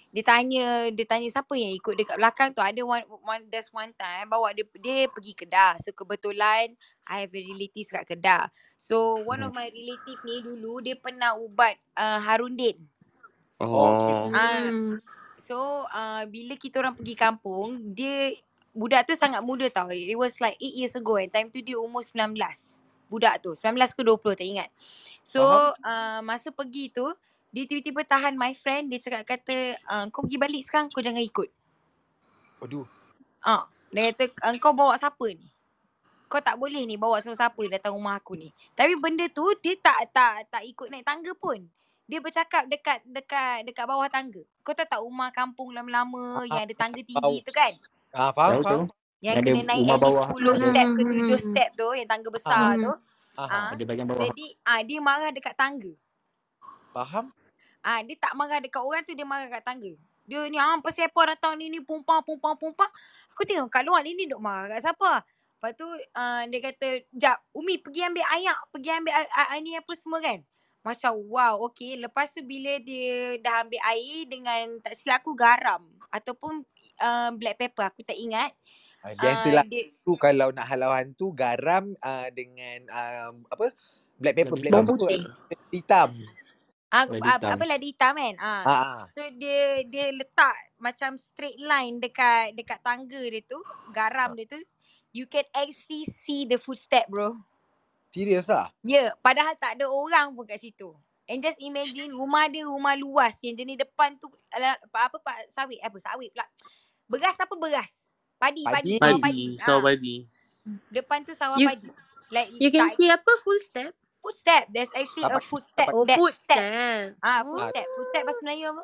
[0.10, 2.66] Dia tanya, dia tanya siapa yang ikut dekat belakang tu.
[2.66, 5.78] Ada one, one there's one time bawa dia dia pergi Kedah.
[5.78, 6.74] So kebetulan
[7.06, 8.50] I have a relatives kat Kedah.
[8.82, 12.82] So one of my relative ni dulu dia pernah ubat uh, Harundin.
[13.60, 14.32] Oh.
[14.32, 14.96] Ah, Hmm.
[15.36, 15.56] so
[15.86, 18.32] uh, bila kita orang pergi kampung, dia
[18.72, 19.92] budak tu sangat muda tau.
[19.92, 22.40] It was like 8 years ago and time tu dia umur 19.
[23.10, 24.70] Budak tu, 19 ke 20 tak ingat.
[25.22, 25.74] So Faham?
[25.82, 27.10] uh, masa pergi tu,
[27.50, 31.20] dia tiba-tiba tahan my friend, dia cakap kata, uh, kau pergi balik sekarang, kau jangan
[31.20, 31.50] ikut.
[32.62, 32.86] Aduh.
[33.42, 35.50] Ah, dia kata, "Ah, kau bawa siapa ni?
[36.30, 38.54] Kau tak boleh ni bawa siapa-siapa datang rumah aku ni.
[38.78, 41.66] Tapi benda tu dia tak tak tak ikut naik tangga pun.
[42.10, 44.42] Dia bercakap dekat dekat dekat bawah tangga.
[44.66, 47.78] Kau tahu tak rumah kampung lama-lama yang ada tangga tinggi tu kan?
[48.10, 48.66] Ah, faham, faham.
[48.66, 48.84] tahu.
[49.22, 51.38] Yang Yang ada kena naik at least bawah 10 ada step ke Hmm, 7 hmm,
[51.38, 52.74] step tu yang tangga besar Aha.
[52.74, 52.82] Hmm.
[52.82, 52.94] tu.
[53.40, 53.54] Aha.
[53.54, 54.22] Ah, ada bahagian bawah.
[54.26, 55.92] jadi ah dia marah dekat tangga.
[56.90, 57.26] Faham?
[57.86, 59.94] Ah dia tak marah dekat orang tu dia marah dekat tangga.
[60.26, 62.90] Dia ni ah pasal apa datang ni ni pumpang pumpang pumpang.
[63.38, 65.22] Aku tengok kat luar ni ni duk marah kat siapa.
[65.60, 69.76] Lepas tu uh, dia kata, "Jap, Umi pergi ambil ayak, pergi ambil air, air ni
[69.76, 70.40] apa semua kan."
[70.80, 72.00] Macam wow, okey.
[72.00, 76.64] Lepas tu bila dia dah ambil air dengan tak silap aku garam ataupun
[77.04, 78.52] uh, black pepper aku tak ingat.
[78.52, 78.58] Ah,
[79.00, 83.72] Uh, biasalah dia tu kalau nak halau hantu garam uh, dengan uh, apa
[84.20, 85.24] black pepper Lada black pepper putih.
[85.72, 86.10] hitam.
[86.90, 87.54] Ah, ah, hitam.
[87.54, 88.36] apa lada hitam kan?
[88.44, 88.64] Ah.
[88.68, 89.00] Ah.
[89.14, 90.52] So dia dia letak
[90.84, 93.64] macam straight line dekat dekat tangga dia tu,
[93.96, 94.60] garam dia tu.
[95.16, 97.40] You can actually see the footstep bro.
[98.10, 98.74] Serius ah.
[98.82, 100.94] Ya, yeah, padahal tak ada orang pun kat situ.
[101.30, 105.78] And just imagine rumah dia rumah luas yang jenis depan tu apa apa pak sawit
[105.78, 106.46] apa sawit pula.
[107.06, 108.10] Beras apa beras?
[108.42, 108.98] Padi, padi, Padi.
[108.98, 109.46] sawah padi.
[109.54, 109.62] Padi.
[109.62, 110.16] Sawah Ah, padi.
[110.90, 111.90] depan tu sawah You padi.
[112.34, 113.94] Like you can see apa full step?
[114.20, 114.68] footstep.
[114.70, 116.20] There's actually a Tapak footstep tapak Oh that step.
[116.20, 116.62] footstep.
[117.24, 117.50] Ah, Oh.
[117.56, 117.86] footstep.
[117.96, 118.84] Footstep bahasa Melayu apa?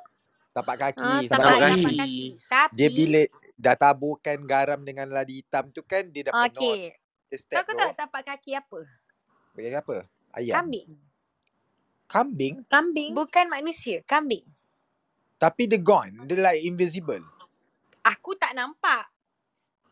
[0.56, 1.84] tapak kaki, Ah, tapak Tapak kaki.
[1.84, 2.00] tapak kaki.
[2.00, 2.26] kaki.
[2.72, 3.22] Dia Tapi bila
[3.60, 6.80] dah taburkan garam dengan lada hitam tu kan dia dah penuh okay.
[7.28, 8.80] Tahu step tak tapak kaki apa?
[9.56, 9.97] Bagi apa?
[10.36, 10.53] Ayam.
[10.60, 10.89] Kambing.
[12.06, 13.12] Kambing Kambing.
[13.18, 14.45] Bukan manusia, kambing.
[15.41, 16.28] tapi dia gone.
[16.30, 17.24] Dia like invisible.
[18.06, 19.10] Aku tak nampak.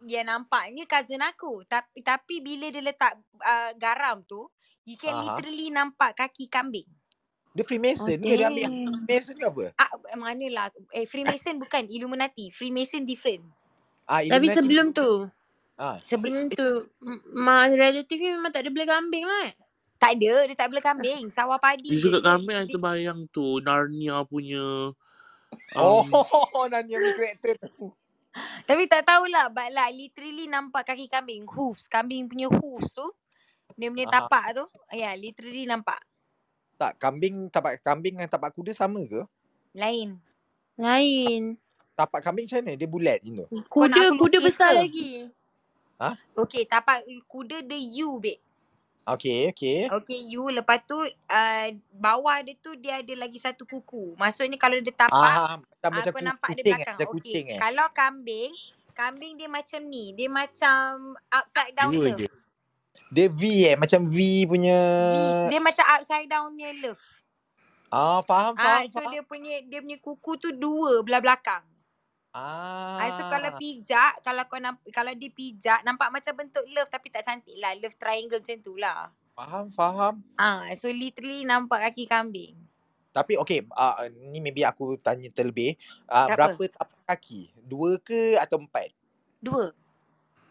[0.04, 1.66] Dia nampaknya cousin aku.
[1.66, 4.46] Tapi tapi bila dia letak uh, garam tu,
[4.84, 5.40] You can Aha.
[5.40, 6.88] literally nampak kaki kambing.
[7.56, 8.36] Dia Freemason ke?
[8.36, 8.68] Dia ambil.
[9.08, 9.66] Freemason ke apa?
[9.80, 10.68] Ah, manalah.
[10.92, 11.88] Eh, Freemason bukan.
[11.88, 12.52] Illuminati.
[12.52, 13.46] Freemason different.
[14.04, 14.58] Ah, Tapi Illuminati.
[14.60, 15.10] sebelum tu,
[15.84, 19.52] Ah, Sebelum tu, m- mak relatif ni memang tak ada bela kambing lah.
[19.52, 19.56] eh?
[20.00, 20.34] tak ada.
[20.52, 21.24] Dia tak boleh kambing.
[21.32, 24.92] Sawah padi Dia Dia, kambing yang terbayang tu Narnia punya
[25.76, 27.92] Oh, um, Nanya punya karakter tu.
[28.70, 29.50] tapi tak tahulah.
[29.52, 31.48] But like literally nampak kaki kambing.
[31.50, 31.88] Hoofs.
[31.90, 33.08] Kambing punya hoofs tu.
[33.80, 34.16] Dia punya Aha.
[34.22, 34.66] tapak tu.
[34.94, 36.00] Ya, yeah, literally nampak.
[36.78, 39.24] Tak, kambing, tapak kambing dengan tapak kuda sama ke?
[39.76, 40.20] Lain.
[40.78, 41.58] Lain.
[41.96, 42.74] Tapak kambing macam mana?
[42.76, 43.48] Dia bulat macam tu.
[43.70, 44.80] Kuda, kuda besar ke?
[44.82, 45.30] lagi.
[46.34, 48.42] Okay, tapak kuda dia U, babe.
[49.04, 49.92] Okay, okay.
[49.92, 50.48] Okay, U.
[50.48, 54.16] Lepas tu, uh, bawah dia tu dia ada lagi satu kuku.
[54.16, 56.72] Maksudnya kalau dia tapak, Ah, macam, macam aku ku- nampak dia kucing eh.
[56.74, 56.96] belakang.
[56.96, 57.60] Macam Okay, kucing eh.
[57.60, 58.52] kalau kambing,
[58.94, 60.06] kambing dia macam ni.
[60.14, 60.80] Dia macam
[61.30, 62.20] upside down Dua love.
[62.20, 62.28] je.
[63.12, 63.76] Dia V eh.
[63.76, 64.78] Macam V punya.
[65.06, 65.16] V,
[65.52, 67.04] dia macam upside downnya love.
[67.92, 69.12] Ah, faham, Ah, faham, so faham.
[69.12, 71.62] dia punya dia punya kuku tu dua belah belakang.
[72.34, 72.98] Ah.
[72.98, 73.10] Ah.
[73.14, 77.24] So kalau pijak, kalau kau namp- kalau dia pijak nampak macam bentuk love tapi tak
[77.24, 77.78] cantik lah.
[77.78, 79.14] Love triangle macam tu lah.
[79.34, 80.14] Faham, faham.
[80.34, 82.58] Ah, so literally nampak kaki kambing.
[83.14, 85.78] Tapi okay, uh, ni maybe aku tanya terlebih.
[86.10, 86.34] Uh, Apa?
[86.34, 87.54] berapa tapak kaki?
[87.62, 88.90] Dua ke atau empat?
[89.38, 89.70] Dua.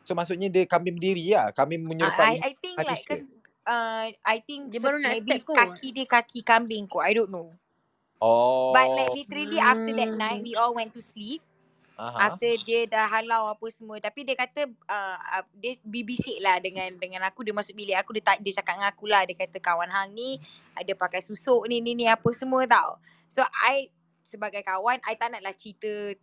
[0.02, 1.50] So maksudnya dia kambing berdiri lah.
[1.50, 3.10] Kambing Ah, menyerupai I, I think like manusia.
[3.10, 3.20] kan
[3.66, 5.56] uh, I think Dia se- baru nak maybe step kot.
[5.58, 7.02] kaki dia kaki kambing kot.
[7.02, 7.50] I don't know.
[8.18, 8.70] Oh.
[8.70, 10.18] But like literally after that Hmm.
[10.20, 11.42] night we all went to sleep.
[11.98, 12.32] Aha.
[12.32, 16.88] After dia dah halau apa semua tapi dia kata uh, uh, dia bibisik lah dengan
[16.96, 19.60] dengan aku dia masuk bilik aku dia tak dia cakap dengan aku lah dia kata
[19.60, 20.40] kawan hang ni
[20.72, 22.96] ada pakai susuk ni ni ni apa semua tau.
[23.28, 23.92] So I
[24.24, 26.16] sebagai kawan I tak naklah cerita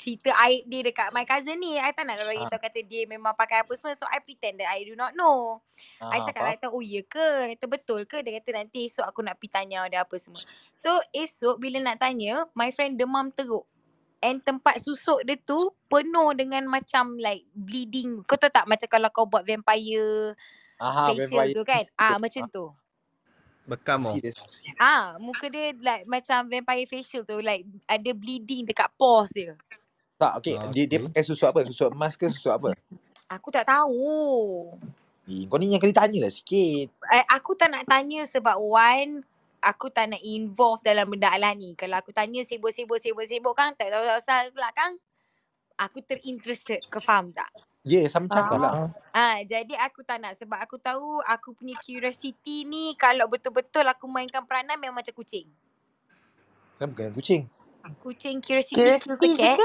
[0.00, 1.76] cerita aib dia dekat my cousin ni.
[1.76, 2.48] I tak nak bagi Ah.
[2.48, 3.92] tahu kata dia memang pakai apa semua.
[3.92, 5.60] So I pretend that I do not know.
[6.00, 7.52] I Ah, cakap lah tahu, oh ya ke?
[7.52, 8.24] Kata betul ke?
[8.24, 10.40] Dia kata nanti esok aku nak pergi tanya dia apa semua.
[10.72, 13.68] So esok bila nak tanya, my friend demam teruk.
[14.20, 18.20] And tempat susuk dia tu penuh dengan macam like bleeding.
[18.28, 20.36] Kau tahu tak macam kalau kau buat vampire
[20.76, 21.56] Aha, facial vampire.
[21.56, 21.84] tu kan?
[21.96, 22.64] Ah macam tu.
[23.64, 24.16] Bekam oh.
[24.76, 29.56] Ah muka dia like macam vampire facial tu like ada bleeding dekat pores dia.
[30.20, 30.52] Tak, okay.
[30.60, 31.08] Ah, Dia, dia okay.
[31.08, 31.64] pakai susuk apa?
[31.64, 32.76] Susuk emas ke susuk apa?
[33.32, 34.68] Aku tak tahu.
[35.24, 36.92] Eh, kau ni yang kena tanya lah sikit.
[37.08, 39.24] Eh, aku tak nak tanya sebab one
[39.60, 41.76] aku tak nak involve dalam benda lah ni.
[41.76, 44.96] Kalau aku tanya sibuk-sibuk sibuk-sibuk kan tak tahu asal pula kan.
[45.80, 46.84] Aku terinterested.
[46.92, 47.48] Kau faham tak?
[47.84, 48.74] Ya, yeah, sama macam lah.
[49.10, 54.06] Ah, jadi aku tak nak sebab aku tahu aku punya curiosity ni kalau betul-betul aku
[54.06, 55.50] mainkan peranan memang macam kucing.
[56.78, 57.42] Kenapa kena kucing?
[57.98, 59.60] Kucing curiosity, kills a Curiosity cat.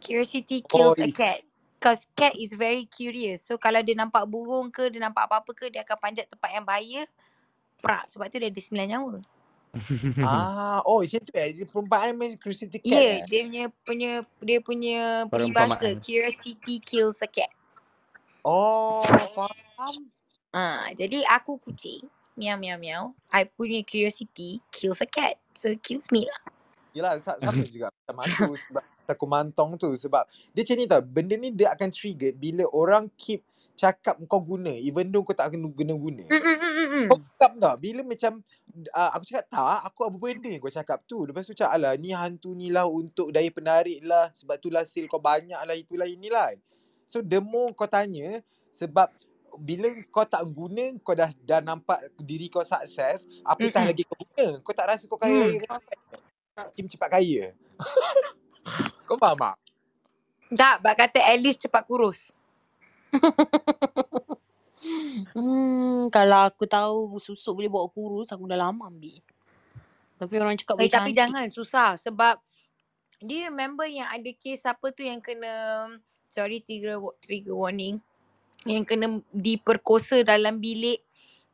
[0.00, 1.42] Curiosity Oh, kills a i- cat.
[1.82, 3.44] Cause cat is very curious.
[3.44, 6.64] So kalau dia nampak burung ke, dia nampak apa-apa ke, dia akan panjat tempat yang
[6.64, 7.02] bahaya.
[7.82, 8.06] Prak.
[8.06, 9.14] Sebab tu dia ada sembilan nyawa.
[10.28, 11.50] ah, oh, macam tu eh.
[11.50, 13.22] Dia perempuan main curiosity cat Ya, yeah, eh?
[13.26, 15.74] dia punya punya dia punya Perumpamaan.
[15.74, 17.50] peribahasa curiosity kills a cat.
[18.46, 19.02] Oh,
[19.34, 20.08] faham.
[20.52, 22.06] Ah, jadi aku kucing.
[22.36, 23.04] Miau miau miau.
[23.32, 25.40] I punya curiosity kills a cat.
[25.56, 26.42] So it kills me lah.
[26.92, 29.90] Yelah, sa- sama juga macam aku sebab aku mantong tu.
[29.96, 33.40] Sebab dia macam ni tau, benda ni dia akan trigger bila orang keep
[33.72, 36.24] cakap kau guna even though kau tak kena guna guna.
[37.08, 38.32] Kau cakap tau, bila macam
[38.92, 41.24] uh, aku cakap tak, aku apa benda yang kau cakap tu.
[41.24, 44.28] Lepas tu cakap alah ni hantu ni lah untuk daya penarik lah.
[44.36, 46.52] Sebab tu lah sale kau banyak lah itulah inilah.
[47.08, 48.40] So the more kau tanya
[48.72, 49.08] sebab
[49.60, 53.88] bila kau tak guna kau dah dah nampak diri kau sukses apatah Mm-mm.
[53.92, 55.60] lagi kau guna kau tak rasa kau kaya
[56.52, 56.68] Hmm.
[56.68, 57.52] cepat kaya
[59.08, 59.56] kau faham tak
[60.52, 62.36] Tak, bak kata at least cepat kurus.
[65.32, 69.14] Hmm, kalau aku tahu susuk boleh bawa kurus, aku dah lama ambil.
[70.18, 71.18] Tapi orang cakap Eh, boleh tapi cantik.
[71.18, 72.38] jangan susah sebab
[73.22, 75.86] do you remember yang ada kes apa tu yang kena
[76.26, 77.98] sorry trigger trigger warning
[78.62, 81.02] yang kena diperkosa dalam bilik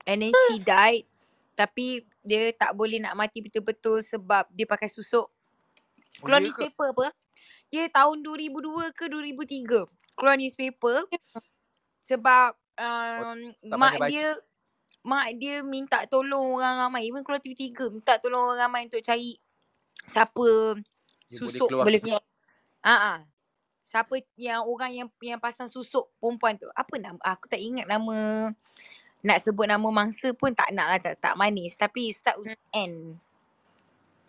[0.04, 1.04] and then she died
[1.52, 5.26] tapi dia tak boleh nak mati betul-betul sebab dia pakai susuk.
[5.26, 7.06] oh Keluar ya ke newspaper apa?
[7.68, 9.90] Ya tahun 2002 ke 2003.
[10.14, 11.02] Keluar newspaper
[12.08, 14.26] sebab um, tak mak baca dia
[15.02, 17.06] mak dia minta tolong orang ramai.
[17.10, 19.36] Even keluar TV3 minta tolong orang ramai untuk cari
[20.08, 20.78] siapa
[21.28, 22.00] dia boleh susuk keluar Boleh
[22.86, 23.18] ah ah
[23.88, 26.68] siapa yang orang yang yang pasang susuk perempuan tu.
[26.76, 27.20] Apa nama?
[27.24, 28.52] Aku tak ingat nama
[29.18, 33.18] nak sebut nama mangsa pun tak nak lah tak, tak manis tapi start with N.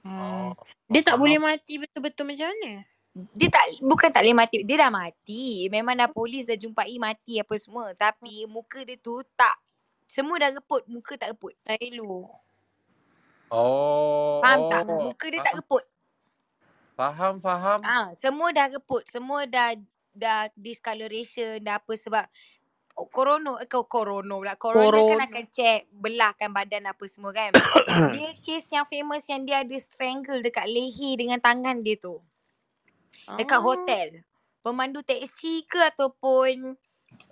[0.01, 0.55] Hmm.
[0.55, 2.87] oh, Dia tak boleh mati betul-betul macam mana?
[3.14, 4.62] Dia tak bukan tak boleh mati.
[4.64, 5.66] Dia dah mati.
[5.68, 7.91] Memang dah polis dah jumpai mati apa semua.
[7.97, 9.57] Tapi muka dia tu tak
[10.10, 11.53] Semua dah reput, muka tak reput.
[11.62, 12.34] Tak elok.
[13.49, 14.86] Oh, Faham tak?
[14.89, 15.01] oh.
[15.10, 15.86] Muka dia tak reput.
[16.97, 17.80] faham, faham.
[17.86, 19.72] Ah, semua dah reput, semua dah
[20.14, 22.26] dah discoloration, dah apa sebab
[22.99, 24.53] oh, corona eh kau corona pula.
[24.60, 25.26] Corona, kan Corona.
[25.30, 27.53] akan check belahkan badan apa semua kan.
[28.14, 32.20] dia kes yang famous yang dia ada strangle dekat leher dengan tangan dia tu.
[33.36, 33.64] Dekat Ah.
[33.64, 34.07] hotel.
[34.60, 36.76] Pemandu teksi ke ataupun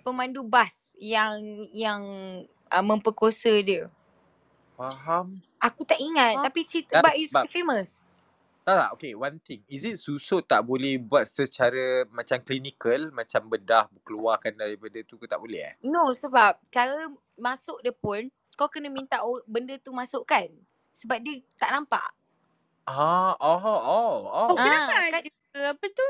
[0.00, 1.38] pemandu bas yang
[1.70, 2.02] yang
[2.66, 3.92] uh, memperkosa dia.
[4.74, 5.42] Faham.
[5.58, 6.42] Aku tak ingat Ah.
[6.44, 8.00] tapi cerita Tak, but it's sebab- famous.
[8.62, 9.64] Tak tak, okay, one thing.
[9.64, 15.24] Is it susuk tak boleh buat secara macam klinikal, macam bedah keluarkan daripada tu ke
[15.24, 15.74] tak boleh eh?
[15.80, 19.18] No sebab cara masuk dia pun kau kena minta
[19.48, 20.52] benda tu masukkan.
[20.92, 22.12] Sebab dia tak nampak.
[22.88, 24.12] Ah, oh, oh, oh.
[24.24, 26.08] Oh, Ah, kenapa kan- ada apa tu?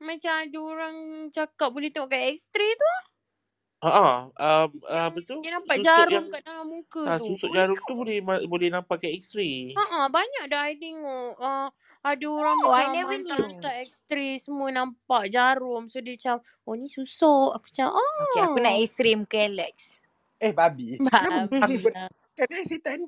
[0.00, 0.96] Macam ada orang
[1.28, 2.92] cakap boleh tengok kat x-ray tu.
[3.84, 5.44] Ha ah, um, uh, apa tu?
[5.44, 7.28] Dia nampak Susuk jarum yang kat dalam muka ah, tu.
[7.28, 9.76] susuk jarum tu boleh ma- boleh nampak kat x-ray.
[9.76, 11.36] Ha ah, banyak dah I tengok.
[11.36, 11.68] Uh,
[12.00, 13.28] ada orang Oh, I macam never knew.
[13.28, 15.92] hantar-hantar x-ray semua nampak jarum.
[15.92, 17.52] So dia macam, oh ni susuk.
[17.52, 18.16] Aku macam, oh.
[18.24, 20.00] Okay aku nak x-ray muka Alex.
[20.40, 20.96] Eh, babi.
[20.96, 22.08] Kenapa Babi aku lah.
[22.34, 23.00] kan eh, setan?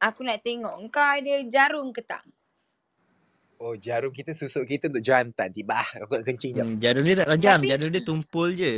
[0.00, 2.26] Aku nak tengok kau ada jarum ke tak?
[3.60, 5.52] Oh, jarum kita, susuk kita untuk jantan.
[5.52, 6.64] Tiba, aku nak kencing jap.
[6.64, 8.74] Hmm, jarum dia tak tajam, Tapi- jarum dia tumpul je.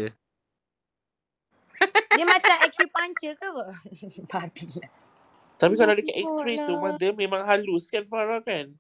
[2.13, 3.65] Dia macam acupuncture ke apa?
[4.31, 4.91] Babi lah.
[5.57, 8.75] Tapi kalau dekat x-ray tu, mother memang halus kan Farah kan?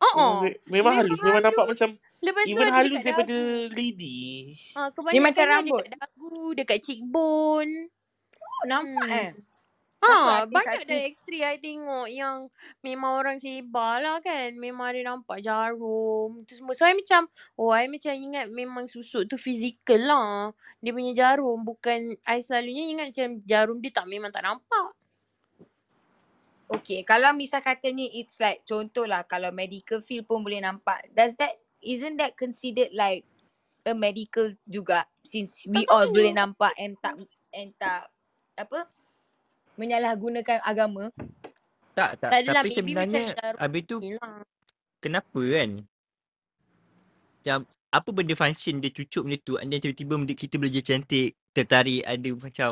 [0.00, 0.38] Oh, Memang, oh.
[0.40, 1.18] memang Memang halus.
[1.20, 1.76] Memang nampak halus.
[1.76, 1.90] macam
[2.20, 3.74] Lepas tu even halus dekat daripada dagu.
[3.74, 4.20] lady.
[4.72, 4.80] Ha,
[5.12, 5.82] Dia macam rambut.
[5.82, 7.72] dekat dagu, dekat cheekbone.
[8.32, 9.20] Oh, nampak Hmm.
[9.20, 9.30] eh?
[10.00, 11.20] Siapa Ha, banyak dah artis-artis?
[11.20, 12.48] x-ray I tengok yang
[12.80, 14.56] memang orang sebar lah kan.
[14.56, 16.72] Memang ada nampak jarum tu semua.
[16.72, 17.28] So I macam,
[17.60, 20.56] oh I macam ingat memang susuk tu fizikal lah.
[20.80, 21.60] Dia punya jarum.
[21.68, 24.96] Bukan, I selalunya ingat macam jarum dia tak memang tak nampak.
[26.70, 31.12] Okay, kalau misal katanya it's like contoh lah kalau medical field pun boleh nampak.
[31.12, 33.26] Does that, isn't that considered like
[33.84, 36.14] a medical juga since we all tahu.
[36.14, 37.20] boleh nampak and tak,
[37.52, 38.08] and tak,
[38.54, 38.86] apa,
[39.80, 41.08] menyalahgunakan agama?
[41.96, 42.28] Tak, tak.
[42.28, 43.22] Tak adalah, Tapi sebenarnya
[43.56, 44.44] habis tu ni lah.
[45.00, 45.70] kenapa kan?
[47.40, 47.58] Macam
[47.90, 51.34] apa benda function dia cucuk benda tu and then tiba-tiba benda kita boleh jadi cantik,
[51.50, 52.70] tertarik, ada macam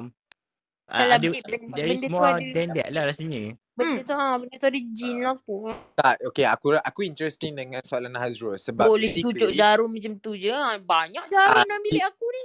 [0.86, 3.42] uh, Kalau ada benda, there is benda tu more ada, than that lah rasanya.
[3.74, 5.74] benda tu ha, benda tu ada jin lah kot.
[5.94, 6.46] Tak, okay.
[6.46, 8.54] Aku aku interesting dengan soalan Hazrul.
[8.54, 10.50] Sebab Boleh cucuk basically, jarum macam tu je.
[10.50, 12.44] Ha, Banyak jarum Ah, dalam bilik aku ni.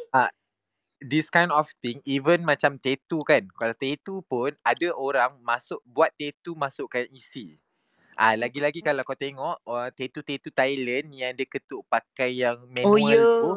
[1.03, 3.47] This kind of thing, even macam tattoo kan.
[3.51, 7.59] Kalau tattoo pun, ada orang masuk, buat tattoo masukkan isi.
[8.13, 13.09] Ah, lagi-lagi kalau kau tengok uh, tattoo-tattoo Thailand yang dia ketuk pakai yang Oh manual
[13.09, 13.21] ya.
[13.41, 13.51] tu,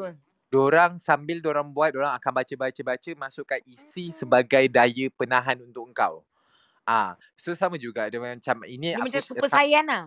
[0.48, 6.24] Dorang sambil dorang buat, dorang akan baca-baca-baca masukkan isi sebagai daya penahan untuk engkau.
[6.86, 10.04] Ah, so sama juga dia macam ini Dia macam super saiyan lah.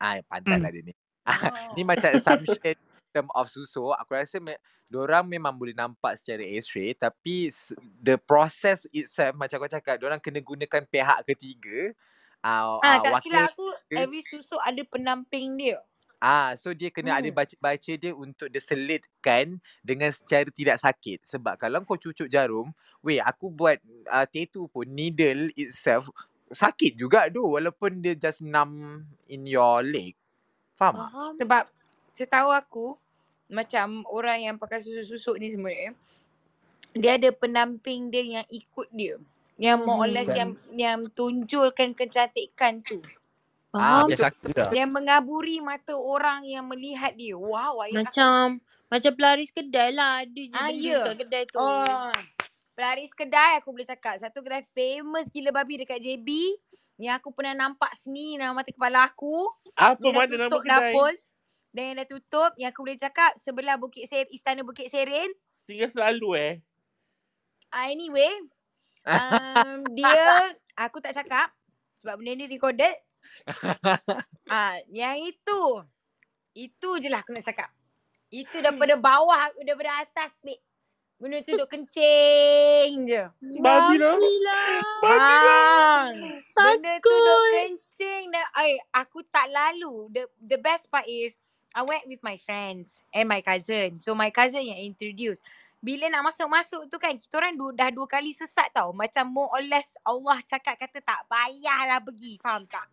[0.00, 0.94] ah pantat lah dia ni.
[1.24, 1.72] Ah, Oh.
[1.72, 2.76] ni macam assumption
[3.14, 3.94] term of susu.
[3.94, 4.58] Aku rasa me,
[4.90, 10.18] dorang memang boleh nampak secara x-ray tapi s- the process itself macam kau cakap, dorang
[10.18, 11.94] kena gunakan pihak ketiga.
[12.42, 14.02] Ah, Ah, ah tak wakil silap aku, ke?
[14.02, 15.78] every susu ada penamping dia.
[16.24, 17.36] Ah, so dia kena ada Hmm.
[17.38, 21.20] baca-baca dia untuk diselitkan dengan secara tidak sakit.
[21.28, 22.72] Sebab kalau kau cucuk jarum,
[23.04, 23.76] weh aku buat
[24.08, 26.08] uh, tattoo pun needle itself
[26.48, 30.16] sakit juga tu walaupun dia just numb in your leg.
[30.80, 31.12] Faham tak?
[31.12, 31.34] Faham.
[31.40, 31.64] Sebab
[32.16, 32.86] setahu aku,
[33.48, 35.88] macam orang yang pakai susuk-susuk ni semua ni,
[36.94, 39.18] dia ada penamping dia yang ikut dia.
[39.54, 42.98] Yang more or less Dan- yang yang tunjulkan kecantikan tu.
[43.70, 44.06] Ah, Faham.
[44.06, 44.64] Macam sakura.
[44.70, 47.34] Yang mengaburi mata orang yang melihat dia.
[47.34, 48.14] Wow, ayat aku.
[48.14, 48.38] Macam
[48.86, 50.22] macam pelaris kedai lah.
[50.22, 51.00] Ada je Ah, ya.
[51.02, 51.58] kat kedai tu.
[51.58, 52.14] Oh,
[52.74, 54.22] pelaris kedai aku boleh cakap.
[54.22, 56.30] Satu kedai famous gila babi dekat JB.
[56.94, 59.50] Yang aku pernah nampak seni dalam mata kepala aku.
[59.74, 60.94] Apa mana nama tutup kedai?
[60.94, 61.12] dapur.
[61.74, 62.54] Dan yang dah tutup.
[62.54, 65.34] Yang aku boleh cakap sebelah Bukit Ser Istana Bukit Serin.
[65.66, 66.52] Tinggal selalu eh.
[67.74, 68.30] Uh, anyway.
[69.02, 71.50] Um, dia, aku tak cakap.
[71.98, 72.94] Sebab benda ni recorded.
[74.44, 75.82] Ah, yang itu.
[76.54, 77.72] Itu je lah aku nak cakap.
[78.28, 80.60] Itu daripada bawah, daripada atas, Bik.
[81.14, 83.22] Benda tu duk kencing je.
[83.64, 84.18] Babi lah.
[84.18, 84.78] lah.
[85.00, 86.14] Bang.
[86.52, 87.52] Benda tu duk Takut.
[87.56, 90.12] kencing dan ay, aku tak lalu.
[90.12, 91.40] The the best part is
[91.74, 93.98] I went with my friends and my cousin.
[93.98, 95.42] So my cousin yang introduce.
[95.84, 98.94] Bila nak masuk-masuk tu kan kita orang du, dah dua kali sesat tau.
[98.94, 102.38] Macam more or less Allah cakap kata tak payahlah pergi.
[102.40, 102.86] Faham tak?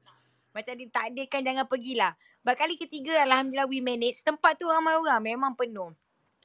[0.51, 2.11] Macam dia tak ada kan jangan pergilah.
[2.43, 4.25] But kali ketiga Alhamdulillah we manage.
[4.25, 5.93] Tempat tu ramai orang memang penuh.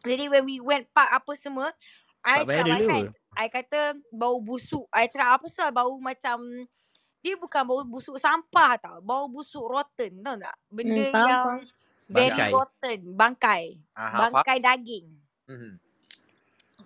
[0.07, 1.73] Jadi when we went park apa semua.
[2.23, 2.87] I Tak payah cakap my dulu.
[2.87, 3.13] friends.
[3.35, 3.81] I kata
[4.13, 4.87] bau busuk.
[4.93, 6.39] I cakap apa sah bau macam
[7.25, 8.97] dia bukan bau busuk sampah tau.
[9.03, 10.57] Bau busuk rotten tahu tak?
[10.71, 11.59] Benda Hmm, yang faham.
[12.09, 12.51] Very Bangkai.
[12.55, 13.01] rotten.
[13.15, 13.63] Bangkai.
[13.95, 14.33] Aha, faham?
[14.41, 15.07] Bangkai daging.
[15.51, 15.73] Mhm.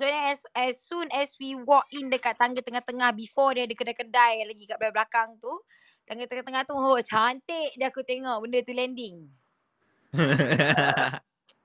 [0.01, 3.75] So then as, as soon as we walk in dekat tangga tengah-tengah before dia ada
[3.75, 5.53] kedai-kedai lagi kat belakang tu.
[6.09, 9.29] Tangga tengah-tengah tu oh cantik dia aku tengok benda tu landing.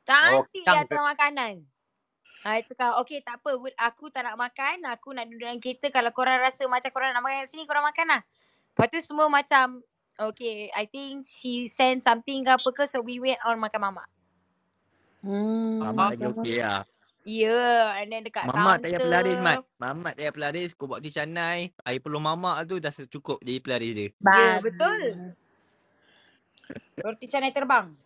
[0.06, 1.66] Cantik yang dia tengah makanan.
[2.46, 4.86] I cakap okay tak apa aku tak nak makan.
[4.94, 5.90] Aku nak duduk dalam kereta.
[5.90, 8.22] Kalau korang rasa macam korang nak makan kat sini korang makan lah.
[8.76, 9.82] Lepas tu semua macam
[10.20, 14.08] okay I think she send something ke apa ke so we went on makan mamak.
[15.26, 15.82] Hmm.
[15.82, 16.84] Mamat lagi okey lah.
[17.26, 19.58] Ya yeah, and then dekat Mamat tak payah pelaris, Mat.
[19.82, 20.70] Mamat tak payah pelaris.
[20.78, 21.74] Kau buat tu canai.
[21.82, 24.06] Air peluh mamak tu dah cukup jadi pelaris dia.
[24.06, 24.70] Ya Babi.
[24.70, 25.02] betul.
[27.02, 27.98] Roti canai terbang.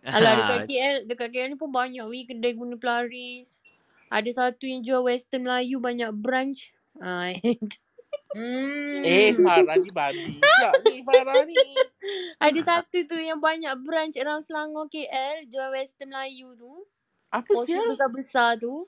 [0.16, 3.44] Alah dekat KL, dekat KL ni pun banyak weh kedai guna pelaris.
[4.08, 6.72] Ada satu yang jual western Melayu banyak branch.
[6.96, 7.36] Ah,
[8.36, 9.04] Hmm.
[9.04, 11.86] Eh, Farah ni babi pula ni Farah ni.
[12.44, 16.72] ada satu tu yang banyak branch around Selangor KL jual western Melayu tu.
[17.32, 17.88] Apa Poster sial?
[17.88, 18.86] besar-besar tu.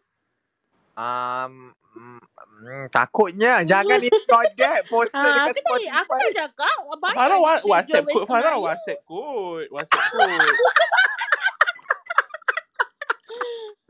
[0.94, 2.22] Um, mm,
[2.66, 6.22] mm, takutnya jangan install that poster Ah, dekat aku tadi aku Spotify.
[6.22, 6.78] dah cakap
[7.10, 8.56] Farah wa- WhatsApp western Farah.
[8.60, 9.68] WhatsApp code.
[9.72, 10.60] WhatsApp code.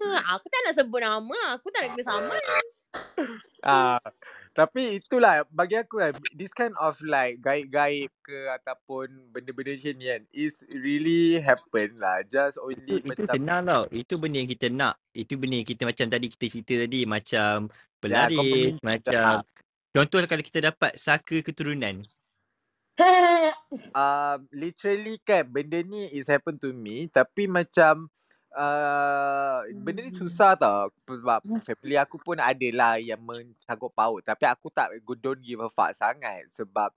[0.00, 1.38] Ha, aku tak nak sebut nama.
[1.58, 2.36] Aku tak nak kena sama.
[3.64, 4.00] Ah,
[4.50, 10.06] tapi itulah bagi aku kan this kind of like gaib-gaib ke ataupun benda-benda macam ni
[10.10, 13.82] kan is really happen lah just Itu, only itu macam senang tau.
[13.94, 14.94] Itu benda yang kita nak.
[15.14, 17.00] Itu benda yang kita macam tadi kita cerita tadi.
[17.06, 18.38] Macam ya pelaris.
[18.42, 19.40] meminta Macam lah.
[19.94, 22.02] contoh kalau kita dapat saka keturunan.
[23.94, 28.10] uh, literally kan benda ni is happen to me tapi macam
[28.54, 34.20] uh, benda ni susah tau sebab family aku pun ada lah yang mencangkut paut.
[34.22, 36.90] Tapi aku tak don't give a fuck sangat sebab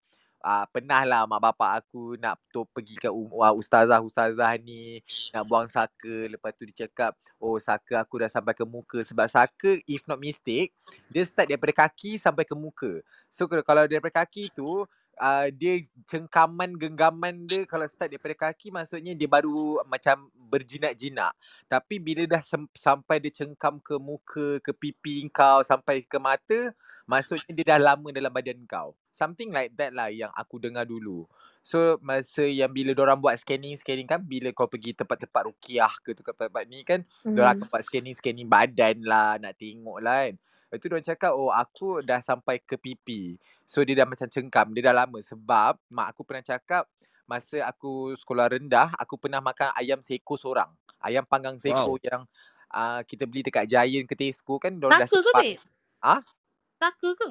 [0.44, 5.00] uh, pernah lah mak bapak aku nak tu pergi ke um, uh, ustazah-ustazah ni
[5.32, 6.28] nak buang saka.
[6.30, 9.02] Lepas tu dia cakap oh saka aku dah sampai ke muka.
[9.02, 10.76] Sebab saka if not mistake
[11.10, 13.00] dia start daripada kaki sampai ke muka.
[13.32, 14.86] So kalau daripada kaki tu
[15.20, 21.34] uh, dia cengkaman genggaman dia kalau start daripada kaki maksudnya dia baru macam berjinak-jinak.
[21.66, 26.74] Tapi bila dah sem- sampai dia cengkam ke muka, ke pipi kau, sampai ke mata,
[27.10, 28.94] maksudnya dia dah lama dalam badan kau.
[29.14, 31.26] Something like that lah yang aku dengar dulu.
[31.64, 36.64] So masa yang bila orang buat scanning-scanning kan bila kau pergi tempat-tempat rukiah ke tempat-tempat
[36.68, 37.38] ni kan, hmm.
[37.38, 40.36] orang akan buat scanning-scanning badan lah, nak tengok lah kan.
[40.74, 43.38] Lepas tu diorang cakap, oh aku dah sampai ke pipi.
[43.62, 45.22] So dia dah macam cengkam, dia dah lama.
[45.22, 46.90] Sebab mak aku pernah cakap,
[47.30, 50.74] masa aku sekolah rendah, aku pernah makan ayam seko seorang.
[50.98, 52.02] Ayam panggang seko Wow.
[52.02, 52.26] yang
[52.74, 55.44] uh, kita beli dekat Giant ke Tesco kan, diorang dah Saka ke, simpan.
[55.46, 55.62] babe?
[56.02, 56.22] Ah?
[56.82, 57.30] Saka ke?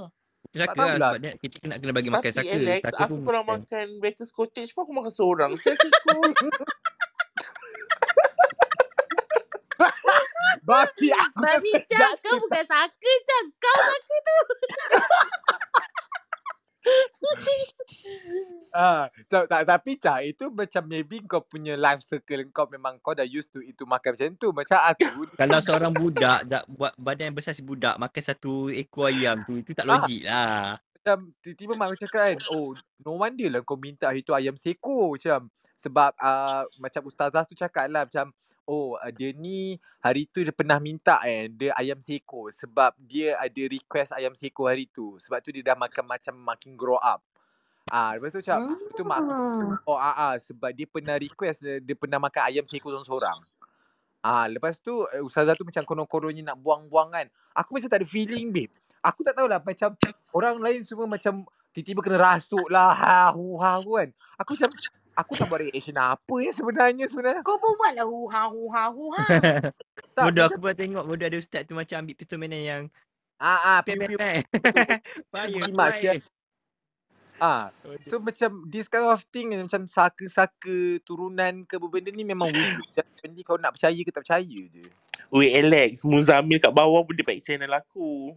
[0.55, 1.11] Saka lah tahulah.
[1.11, 2.55] sebab dia, kita kena kena bagi makan Tapi saka.
[2.55, 3.59] Alex, Saka aku pun kalau makan.
[3.67, 5.51] makan Becker's Cottage pun aku makan seorang.
[5.59, 6.15] Saya seko.
[10.61, 13.45] Babi aku dah Babi Cak, kau bukan saka Cak.
[13.57, 14.39] Kau saka tu.
[18.73, 23.13] Ah, tak, tak, tapi Cak, itu macam maybe kau punya life circle kau memang kau
[23.13, 24.49] dah used to itu makan macam tu.
[24.51, 29.13] Macam aku, Kalau seorang budak dak buat badan yang besar si budak makan satu ekor
[29.13, 30.81] ayam tu itu tak ah, logik lah.
[31.03, 34.57] macam tiba-tiba mak aku cakap kan, oh no wonder lah kau minta hari tu ayam
[34.57, 35.53] seko macam.
[35.77, 38.31] Sebab uh, macam ustazah tu cakap lah macam,
[38.67, 42.51] oh uh, dia ni hari tu dia pernah minta kan, dia ayam seko.
[42.51, 45.19] Sebab dia ada request ayam seko hari tu.
[45.19, 47.23] Sebab tu dia dah makan macam makin grow up.
[47.91, 49.91] Ah, lepas tu cakap, lepas tu mak aku Hmm.
[49.91, 53.39] oh ah, ah sebab dia pernah request dia, dia pernah makan ayam seko seorang-seorang.
[54.23, 57.27] Ah, lepas tu eh, ustazah tu macam konon-kononnya nak buang-buang kan.
[57.59, 58.71] Aku macam tak ada feeling babe.
[59.03, 59.99] Aku tak tahulah macam
[60.31, 61.43] orang lain semua macam
[61.75, 64.09] tiba-tiba kena rasuk lah ha hu ha kan.
[64.39, 64.71] Aku macam
[65.15, 67.43] aku nak buat reaction apa ya sebenarnya sebenarnya.
[67.45, 69.25] Kau pun buat lah huha huha huha.
[70.17, 72.83] Tak bodoh aku pernah tengok bodoh ada ustaz tu macam ambil pistol mainan yang
[73.41, 74.19] ah ah piu piu
[75.61, 76.19] jimat sial.
[76.19, 76.23] fire.
[77.43, 77.75] Ah,
[78.07, 82.87] so macam this kind of thing macam saka-saka turunan ke benda ni memang wujud.
[83.19, 84.87] Jadi kau nak percaya ke tak percaya je.
[85.35, 88.31] Weh Alex, Muzamil kat bawah pun dia baik channel aku.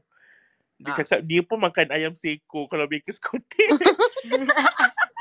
[0.82, 0.98] Dia Ah.
[1.06, 3.78] cakap dia pun makan ayam seko kalau Becker's Cottage.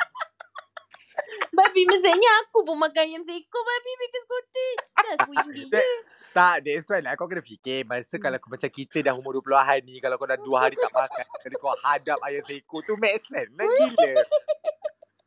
[1.74, 4.86] Babi maksudnya aku pun makan ayam seko babi Becker's Cottage.
[4.94, 5.82] Dah RM10 je.
[6.30, 7.18] Tak, that's why lah.
[7.18, 10.38] Kau kena fikir masa kalau kau macam kita dah umur 20-an ni, kalau kau dah
[10.38, 14.12] dua hari tak makan, kalau kau hadap ayam seko tu make sense lah gila.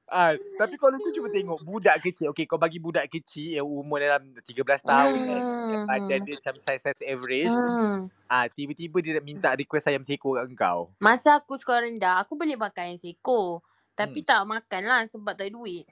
[0.07, 3.99] Ah, tapi kalau kau cuba tengok budak kecil, okey kau bagi budak kecil yang umur
[3.99, 6.27] dalam 13 tahun kan, yang badan Hmm.
[6.31, 8.07] dia macam saiz-saiz average, Hmm.
[8.31, 10.95] ah tiba-tiba dia nak minta request ayam seko kat kau.
[11.03, 13.59] Masa aku sekolah rendah, aku boleh makan ayam seko.
[13.99, 14.27] Tapi Hmm.
[14.31, 15.83] tak makan lah sebab tak ada duit.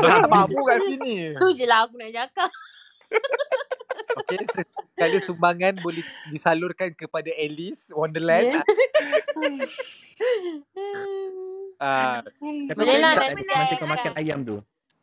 [0.00, 1.34] Kau apa pun kat sini.
[1.34, 2.50] Tu je lah aku nak cakap.
[4.16, 6.02] Okey, sekali sumbangan boleh
[6.32, 8.60] disalurkan kepada Alice Wonderland.
[11.76, 14.56] Ah, Tapi Boleh kau lah nanti kau makan akan ayam tu?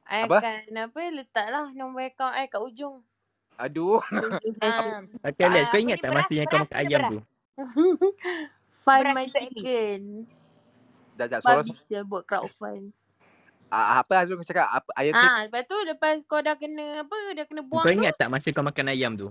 [0.09, 0.41] I Apa?
[0.41, 3.05] akan apa letaklah nombor akaun I kat ujung.
[3.61, 4.01] aduh.
[4.65, 7.19] Ah, Tapi Alex, ah, kau apa ingat tak masa yang kau makan ayam tu?
[7.21, 7.29] beras.
[8.89, 10.01] Beras my chicken.
[11.17, 12.89] Jap jap suara Babi saya buat crowdfund.
[13.69, 14.69] ah, apa Azrul kau cakap?
[14.69, 15.13] Apa ayam?
[15.13, 17.97] Ah, lepas tu lepas kau dah kena apa, dah kena buang Kau tu.
[18.01, 19.29] ingat tak masa kau makan ayam tu?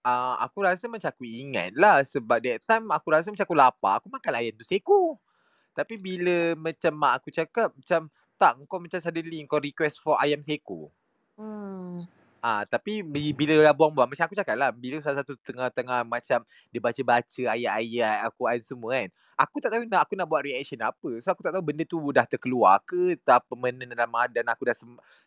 [0.00, 4.00] Ah, aku rasa macam aku ingat lah sebab that time aku rasa macam aku lapar,
[4.00, 5.18] aku makan ayam tu seko.
[5.76, 10.40] Tapi bila macam mak aku cakap macam tak kau macam suddenly kau request for ayam
[10.40, 10.88] seko.
[11.36, 12.08] Hmm.
[12.40, 16.40] Ah, tapi bi- bila dah buang-buang macam aku cakap lah bila salah satu tengah-tengah macam
[16.72, 19.08] dia baca-baca ayat-ayat Al-Quran semua kan.
[19.36, 21.20] Aku tak tahu nak aku nak buat reaction apa.
[21.20, 24.76] So aku tak tahu benda tu dah terkeluar ke tak permanent dalam badan aku dah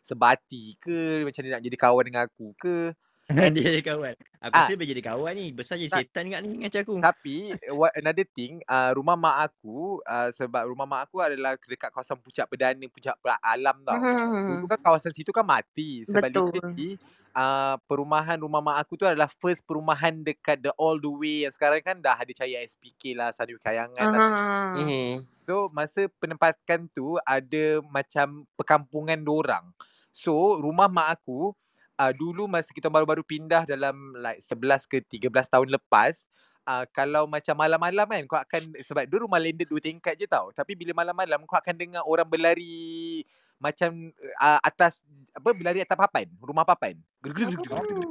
[0.02, 2.90] sebati ke macam dia nak jadi kawan dengan aku ke.
[3.32, 4.14] And dia jadi kawan.
[4.44, 5.48] Aku ah dia jadi kawan ni.
[5.56, 6.94] Besar je setan kat ni macam aku.
[7.00, 7.36] Tapi
[7.72, 12.20] what another thing uh, rumah mak aku uh, sebab rumah mak aku adalah dekat kawasan
[12.20, 13.96] puncak perdana puncak per- alam tau.
[13.96, 14.72] Dulu Hmm.
[14.76, 16.52] kan kawasan situ kan mati sebab Betul.
[16.52, 17.00] literally
[17.32, 21.52] uh, perumahan rumah mak aku tu adalah first perumahan dekat the all the way yang
[21.56, 24.20] sekarang kan dah ada cahaya SPK lah, Sadu Kayangan lah.
[24.20, 24.76] Ah.
[24.76, 25.24] Hmm.
[25.48, 29.72] So masa penempatan tu ada macam perkampungan dorang.
[30.12, 31.56] So rumah mak aku
[31.98, 36.26] uh, dulu masa kita baru-baru pindah dalam like 11 ke 13 tahun lepas
[36.66, 40.50] uh, kalau macam malam-malam kan kau akan sebab dia rumah landed dua tingkat je tau.
[40.50, 43.22] Tapi bila malam-malam kau akan dengar orang berlari
[43.60, 45.00] macam uh, atas
[45.32, 46.98] apa berlari atas papan, rumah papan.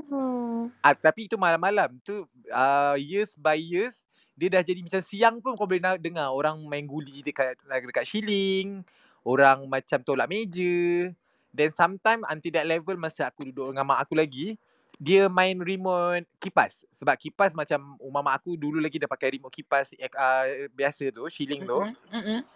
[0.10, 0.42] Oh.
[0.80, 5.54] Ah, tapi itu malam-malam tu uh, years by years dia dah jadi macam siang pun
[5.54, 8.82] kau boleh dengar orang main guli dekat dekat shilling,
[9.28, 11.12] orang macam tolak meja.
[11.54, 14.58] Then sometime until that level masa aku duduk dengan mak aku lagi,
[14.98, 16.82] dia main remote kipas.
[16.92, 21.22] Sebab kipas macam rumah mak aku dulu lagi dah pakai remote kipas uh, biasa tu,
[21.30, 21.78] shilling tu.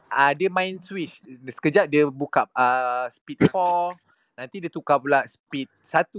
[0.10, 1.22] Uh, dia main switch.
[1.46, 3.94] Sekejap dia buka uh, speed 4,
[4.34, 6.10] nanti dia tukar pula speed 1.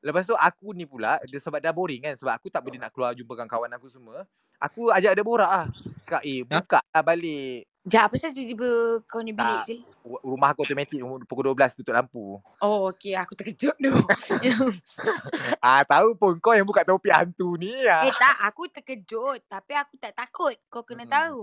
[0.00, 2.88] Lepas tu aku ni pula dia sebab dah boring kan sebab aku tak boleh nak
[2.88, 4.24] keluar jumpa kawan aku semua.
[4.60, 5.66] Aku ajak dia borak ah.
[6.04, 6.60] Cakap eh Ha?
[6.60, 7.69] buka lah balik.
[7.80, 8.70] Sekejap, apa pasal tiba-tiba
[9.08, 9.80] kau ni bilik dia?
[10.04, 12.36] Ru- Rumah aku automatik pukul 12 tutup lampu.
[12.60, 13.16] Oh, okey.
[13.16, 13.92] Aku terkejut tu.
[15.64, 18.04] Ah tahu pun kau yang buka topik hantu ni ah.
[18.04, 19.40] eh tak, aku terkejut.
[19.48, 20.52] Tapi aku tak takut.
[20.68, 21.12] Kau kena Mm-mm.
[21.12, 21.40] tahu.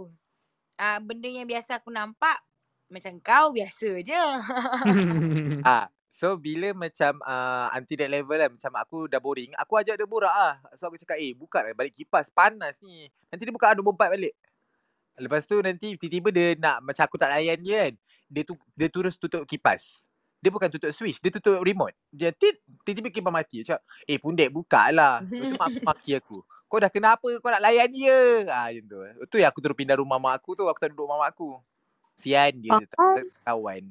[0.77, 2.37] Ah, benda yang biasa aku nampak,
[2.85, 4.13] macam kau biasa je.
[5.65, 9.97] Ah so bila macam uh, anti that level kan macam aku dah boring, aku ajak
[9.97, 10.57] dia borak ah.
[10.77, 13.09] So aku cakap eh buka lah balik kipas panas ni.
[13.29, 14.33] Nanti dia buka nombor 4 balik.
[15.17, 17.93] Lepas tu nanti tiba-tiba dia nak macam aku tak layan dia kan.
[18.29, 19.97] Dia tu dia terus tutup kipas.
[20.37, 21.97] Dia bukan tutup switch, dia tutup remote.
[22.13, 23.65] Dia tit, tiba-tiba kipas mati.
[23.65, 25.25] Cakap, eh pundek buka lah.
[25.25, 26.37] Lepas tu mak aku maki aku.
[26.67, 28.45] Kau dah kenapa kau nak layan dia?
[28.53, 28.97] Ah macam tu.
[29.33, 30.69] Tu yang aku terus pindah rumah mak aku tu.
[30.69, 31.57] Aku tak duduk rumah mak aku.
[32.13, 33.17] Sian dia tak, Ah.
[33.17, 33.83] tak kawan.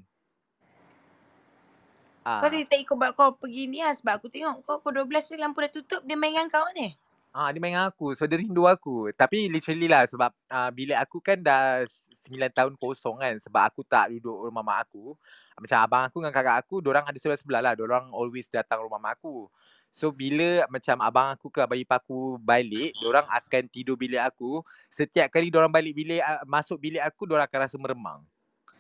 [2.27, 3.95] Kau dia tak ikut buat kau pergi ni lah.
[3.95, 6.03] Sebab aku tengok kau pukul 12 ni lampu dah tutup.
[6.03, 6.91] Dia main dengan kau ni.
[7.37, 8.17] Ah dia main dengan aku.
[8.17, 9.13] So dia rindu aku.
[9.13, 13.85] Tapi literally lah sebab uh, bilik aku kan dah 9 tahun kosong kan sebab aku
[13.85, 15.13] tak duduk rumah mak aku.
[15.61, 17.73] Macam abang aku dengan kakak aku, orang ada sebelah-sebelah lah.
[17.77, 19.53] Orang always datang rumah mak aku.
[19.93, 24.65] So bila macam abang aku ke abang ipar aku balik, orang akan tidur bilik aku.
[24.89, 28.25] Setiap kali orang balik bilik uh, masuk bilik aku, orang akan rasa meremang.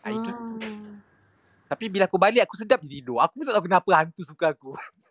[0.00, 0.32] Ah, itu
[1.66, 3.18] tapi bila aku balik aku sedap je tidur.
[3.18, 4.72] Aku pun tak tahu kenapa hantu suka aku.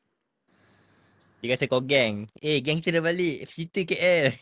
[1.42, 2.26] Dia rasa kau geng.
[2.40, 3.46] Eh, geng kita dah balik.
[3.52, 4.34] Cerita KL.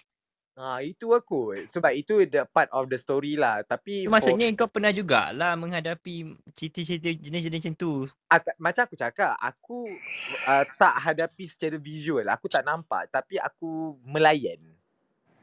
[0.54, 1.58] Ha, itu aku.
[1.66, 3.66] Sebab itu the part of the story lah.
[3.66, 7.94] Tapi So, for maksudnya kau pernah jugalah menghadapi cerita-cerita jenis-jenis macam tu.
[8.30, 9.90] Ah, tak, macam aku cakap, aku
[10.46, 12.30] uh, tak hadapi secara visual.
[12.30, 13.10] Aku tak nampak.
[13.10, 14.62] Tapi aku melayan.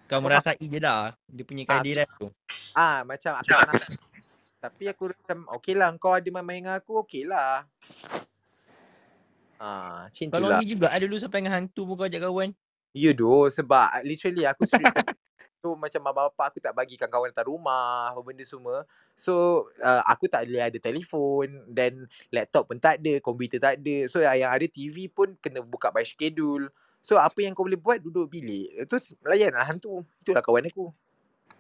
[0.07, 0.31] Kau faham?
[0.31, 1.19] merasai je lah.
[1.27, 2.31] Dia punya Ah, kehadiran tu.
[2.79, 3.91] ah, macam aku tak nampak.
[4.61, 7.67] Tapi aku macam, okey lah kau ada main-main dengan aku, okey lah.
[9.61, 10.57] Ah, macam Kau itulah.
[10.57, 12.51] lonely juga ada dulu sampai dengan hantu pun kau ajak kawan.
[12.97, 14.89] Ya doh, sebab literally aku street
[15.61, 18.89] So macam mak bapak aku tak bagikan kawan datang rumah apa benda semua.
[19.13, 24.09] So uh, aku tak boleh ada telefon dan laptop pun tak ada, komputer tak ada.
[24.09, 26.73] So yang ada TV pun kena buka by schedule.
[27.05, 28.89] So apa yang kau boleh buat duduk bilik.
[28.89, 30.09] Terus layan lah hantu.
[30.25, 30.89] Itulah kawan aku.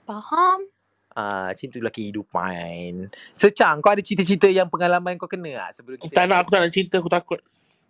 [0.08, 0.64] Faham?
[1.10, 3.10] Ah, macam itulah kehidupan.
[3.34, 6.60] Secang, kau ada cerita-cerita yang pengalaman kau kena tak sebelum kita Tak nak, aku tak
[6.62, 7.40] nak cerita, aku takut.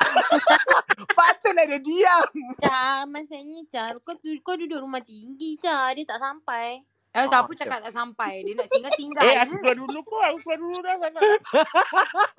[1.17, 2.29] Patutlah dia diam.
[2.57, 6.81] Ca, maksudnya Ca, kau, kau duduk rumah tinggi Ca, dia tak sampai.
[7.11, 8.33] Eh, Ah, siapa macam- cakap tak sampai?
[8.47, 9.23] Dia nak singgah-singgah.
[9.27, 10.23] Eh, aku keluar dulu kau.
[10.23, 10.95] Aku keluar dulu dah.
[10.95, 11.23] Tak nak.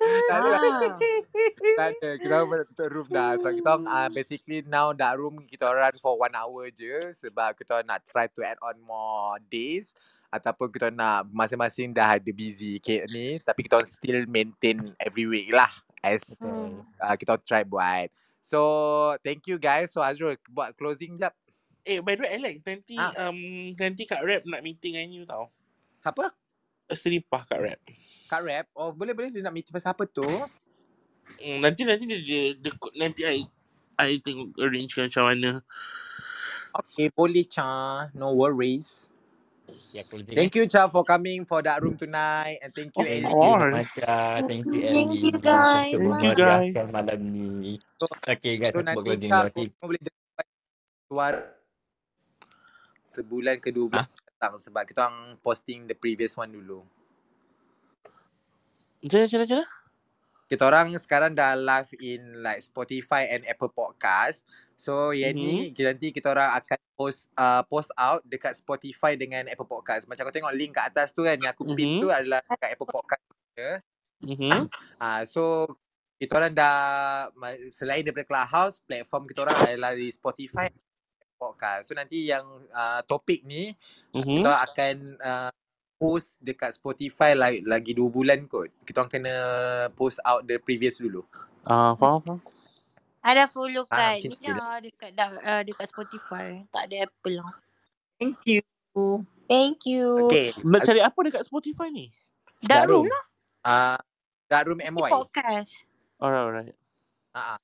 [0.00, 0.48] Tak ada.
[0.48, 0.96] Ah.
[1.76, 2.08] Tak ada.
[2.16, 3.30] Kita orang nak tutup room dah.
[3.36, 7.12] Sebab kita orang uh, basically now dark room kita orang run for one hour je.
[7.12, 9.92] Sebab kita orang nak try to add on more days.
[10.32, 13.36] Ataupun kita nak masing-masing dah ada busy cake ni.
[13.38, 15.68] Tapi kita still maintain every week lah.
[16.00, 16.82] As Hmm.
[16.98, 18.08] uh, kita try buat.
[18.40, 18.58] So
[19.22, 19.92] thank you guys.
[19.92, 21.36] So Azrul buat closing jap.
[21.84, 23.28] Eh, by the way, Alex, nanti Ah.
[23.28, 23.38] um
[23.76, 25.52] nanti Kak Rap nak meeting dengan you tau.
[26.00, 26.32] Siapa?
[26.90, 27.78] Seripah Kak Rap.
[28.26, 28.66] Kak Rap?
[28.74, 30.26] Oh boleh boleh dia nak meeting pasal apa tu?
[31.38, 33.44] Hmm, nanti nanti dia, dia, dia, nanti I
[34.00, 35.60] I tengok arrange macam mana.
[36.72, 38.08] Okay boleh Cha.
[38.16, 39.11] No worries.
[39.92, 42.58] Ya, closing, Thank you Cha for coming for that room tonight.
[42.62, 43.28] And thank you Of Ellie.
[43.28, 43.74] course.
[43.74, 44.44] Macha.
[44.48, 45.22] Thank you, Thank Ellie.
[45.22, 45.92] you, guys.
[45.92, 46.94] Untuk Thank you, memeriahkan guys.
[46.94, 47.80] malam ni.
[48.00, 48.72] So, Okay, guys.
[48.72, 49.68] So Aku nanti Cha kau, Okay.
[49.82, 50.46] boleh dapat
[51.08, 51.40] suara
[53.12, 56.82] sebulan ke dua bulan datang sebab kita orang posting the previous one dulu.
[59.04, 59.81] Macam mana, macam mana, macam mana?
[60.52, 64.44] Kita orang sekarang dah live in like Spotify and Apple Podcast.
[64.76, 69.48] So yang ni kita nanti kita orang akan post uh, post out dekat Spotify dengan
[69.48, 70.04] Apple Podcast.
[70.04, 72.00] Macam kau tengok link kat atas tu kan yang aku pin Mhm.
[72.04, 73.24] tu adalah dekat Apple Podcast.
[74.20, 74.60] Mm-hmm.
[75.00, 75.64] Ah so
[76.20, 76.76] kita orang dah
[77.72, 80.68] selain daripada Clubhouse, platform kita orang adalah di Spotify
[81.34, 81.88] podcast.
[81.88, 83.72] So nanti yang uh, topik ni
[84.12, 84.36] Mm-hmm.
[84.36, 85.50] kita akan uh,
[86.02, 88.66] post dekat Spotify lagi, lagi 2 bulan kot.
[88.82, 89.34] Kita orang kena
[89.94, 91.22] post out the previous dulu.
[91.62, 92.40] Ah, faham, faham.
[93.22, 96.66] Ada follow Ah, kat macam ni tu lah, dekat, da- uh, dekat Spotify.
[96.74, 97.54] Tak ada Apple lah.
[98.18, 98.62] Thank you.
[99.46, 100.26] Thank you.
[100.26, 100.50] Okay.
[100.58, 102.10] Nak cari apa dekat Spotify ni?
[102.58, 103.14] Dark Dark room room.
[103.14, 103.24] lah.
[103.62, 104.00] Uh,
[104.50, 105.06] Dark Room Ni MY.
[105.08, 105.86] podcast.
[106.18, 106.74] Alright, alright.
[107.32, 107.58] Uh-huh.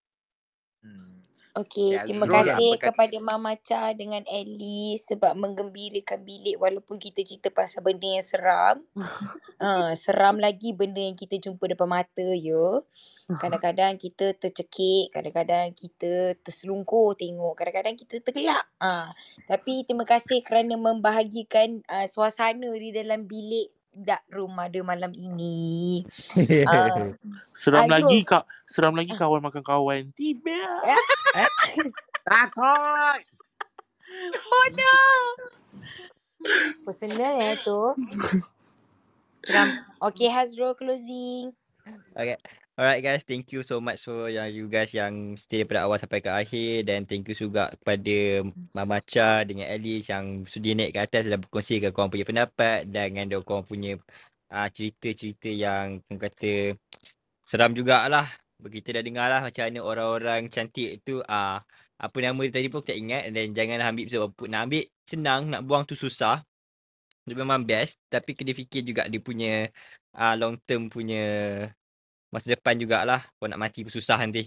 [1.59, 2.87] Okey, Okay, terima Azrul, kasih apa kata?
[2.95, 8.77] kepada Mama Cha dengan Ellie sebab menggembirakan bilik walaupun kita cerita pasal benda yang seram.
[9.59, 12.83] ha, seram lagi benda yang kita jumpa depan mata ya.
[13.43, 18.65] Kadang-kadang kita tercekik, kadang-kadang kita terselungkup tengok, kadang-kadang kita tergelak.
[18.79, 19.11] Ha,
[19.51, 26.03] tapi terima kasih kerana membahagikan uh, suasana di dalam bilik dark room pada malam ini.
[26.67, 27.13] Ah.
[27.61, 27.95] Seram Azrul.
[27.95, 30.03] lagi kak, seram lagi kawan makan kawan.
[30.15, 30.63] Tiba.
[32.29, 33.23] Takut!
[34.47, 35.23] Bodoh.
[36.87, 37.81] Personal eh tu.
[39.47, 39.69] Seram.
[40.05, 41.51] Okey Hazrul closing.
[42.15, 42.37] Okay.
[42.79, 46.23] Alright guys, thank you so much for yang you guys yang stay daripada awal sampai
[46.23, 51.03] ke akhir dan thank you juga kepada Mama Cha dengan Alice yang sudi naik ke
[51.03, 53.99] atas dan berkongsikan korang punya pendapat dan dengan korang punya
[54.55, 56.79] uh, cerita-cerita yang orang kata
[57.43, 58.31] seram jugalah.
[58.63, 61.59] Kita dah dengar lah macam mana orang-orang cantik tu uh,
[61.99, 65.67] apa nama dia tadi pun tak ingat dan janganlah ambil sebab nak ambil senang, nak
[65.67, 66.47] buang tu susah.
[67.27, 69.67] Dia memang best tapi kena fikir juga dia punya
[70.15, 71.27] uh, long term punya
[72.33, 74.45] masa depan jugalah kau nak mati pun susah nanti.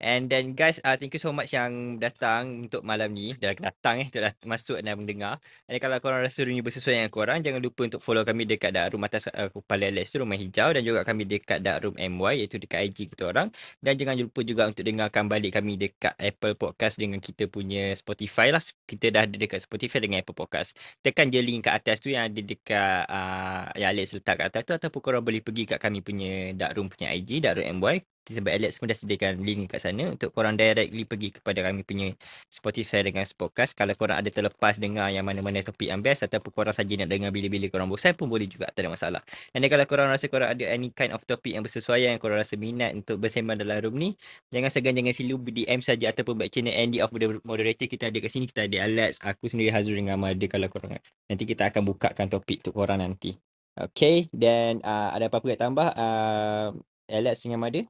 [0.00, 3.36] And then guys, uh, thank you so much yang datang untuk malam ni.
[3.36, 5.44] Dah datang eh, dah masuk dan mendengar.
[5.68, 8.96] And kalau korang rasa ini bersesuaian dengan korang, jangan lupa untuk follow kami dekat dark
[8.96, 10.72] room atas uh, kepala Alex tu, rumah hijau.
[10.72, 13.52] Dan juga kami dekat dark room MY, iaitu dekat IG kita orang.
[13.84, 18.56] Dan jangan lupa juga untuk dengarkan balik kami dekat Apple Podcast dengan kita punya Spotify
[18.56, 18.64] lah.
[18.88, 20.80] Kita dah ada dekat Spotify dengan Apple Podcast.
[21.04, 24.62] Tekan je link kat atas tu yang ada dekat uh, yang Alex letak kat atas
[24.64, 24.72] tu.
[24.80, 28.00] Ataupun korang boleh pergi kat kami punya dark room punya IG, dark room MY
[28.36, 32.14] sebab Alex pun dah sediakan link kat sana untuk korang directly pergi kepada kami punya
[32.46, 33.74] Spotify dengan podcast.
[33.74, 37.30] Kalau korang ada terlepas dengar yang mana-mana topik yang best ataupun korang saja nak dengar
[37.34, 39.22] bila-bila korang bosan pun boleh juga tak ada masalah.
[39.52, 42.54] Dan kalau korang rasa korang ada any kind of topik yang bersesuaian yang korang rasa
[42.54, 44.14] minat untuk bersembang dalam room ni,
[44.54, 48.18] jangan segan jangan silu DM saja ataupun back channel Andy of the moderator kita ada
[48.22, 51.82] kat sini kita ada Alex, aku sendiri Hazrul dengan Amada kalau korang nanti kita akan
[51.86, 53.34] bukakan topik untuk korang nanti.
[53.78, 56.68] Okay, dan uh, ada apa-apa nak tambah uh,
[57.06, 57.80] Alex dengan Amada?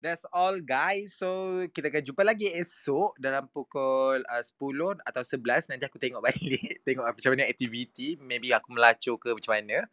[0.00, 1.12] That's all guys.
[1.12, 5.68] So kita akan jumpa lagi esok dalam pukul uh, 10 atau 11.
[5.68, 6.80] Nanti aku tengok balik.
[6.88, 8.16] tengok macam mana aktiviti.
[8.16, 9.84] Maybe aku melacur ke macam mana.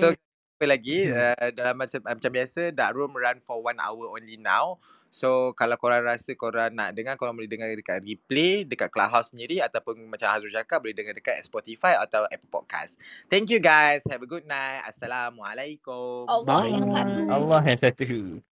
[0.00, 4.40] So jumpa lagi uh, dalam macam macam biasa dark room run for one hour only
[4.40, 4.80] now.
[5.10, 9.58] So kalau korang rasa korang nak dengar korang boleh dengar dekat replay dekat Clubhouse sendiri
[9.58, 12.96] ataupun macam Hazrul cakap boleh dengar dekat Spotify atau Apple Podcast.
[13.26, 14.06] Thank you guys.
[14.06, 14.86] Have a good night.
[14.86, 16.30] Assalamualaikum.
[16.30, 16.94] Allah yang Bye.
[16.94, 17.20] satu.
[17.28, 18.49] Allah yang satu.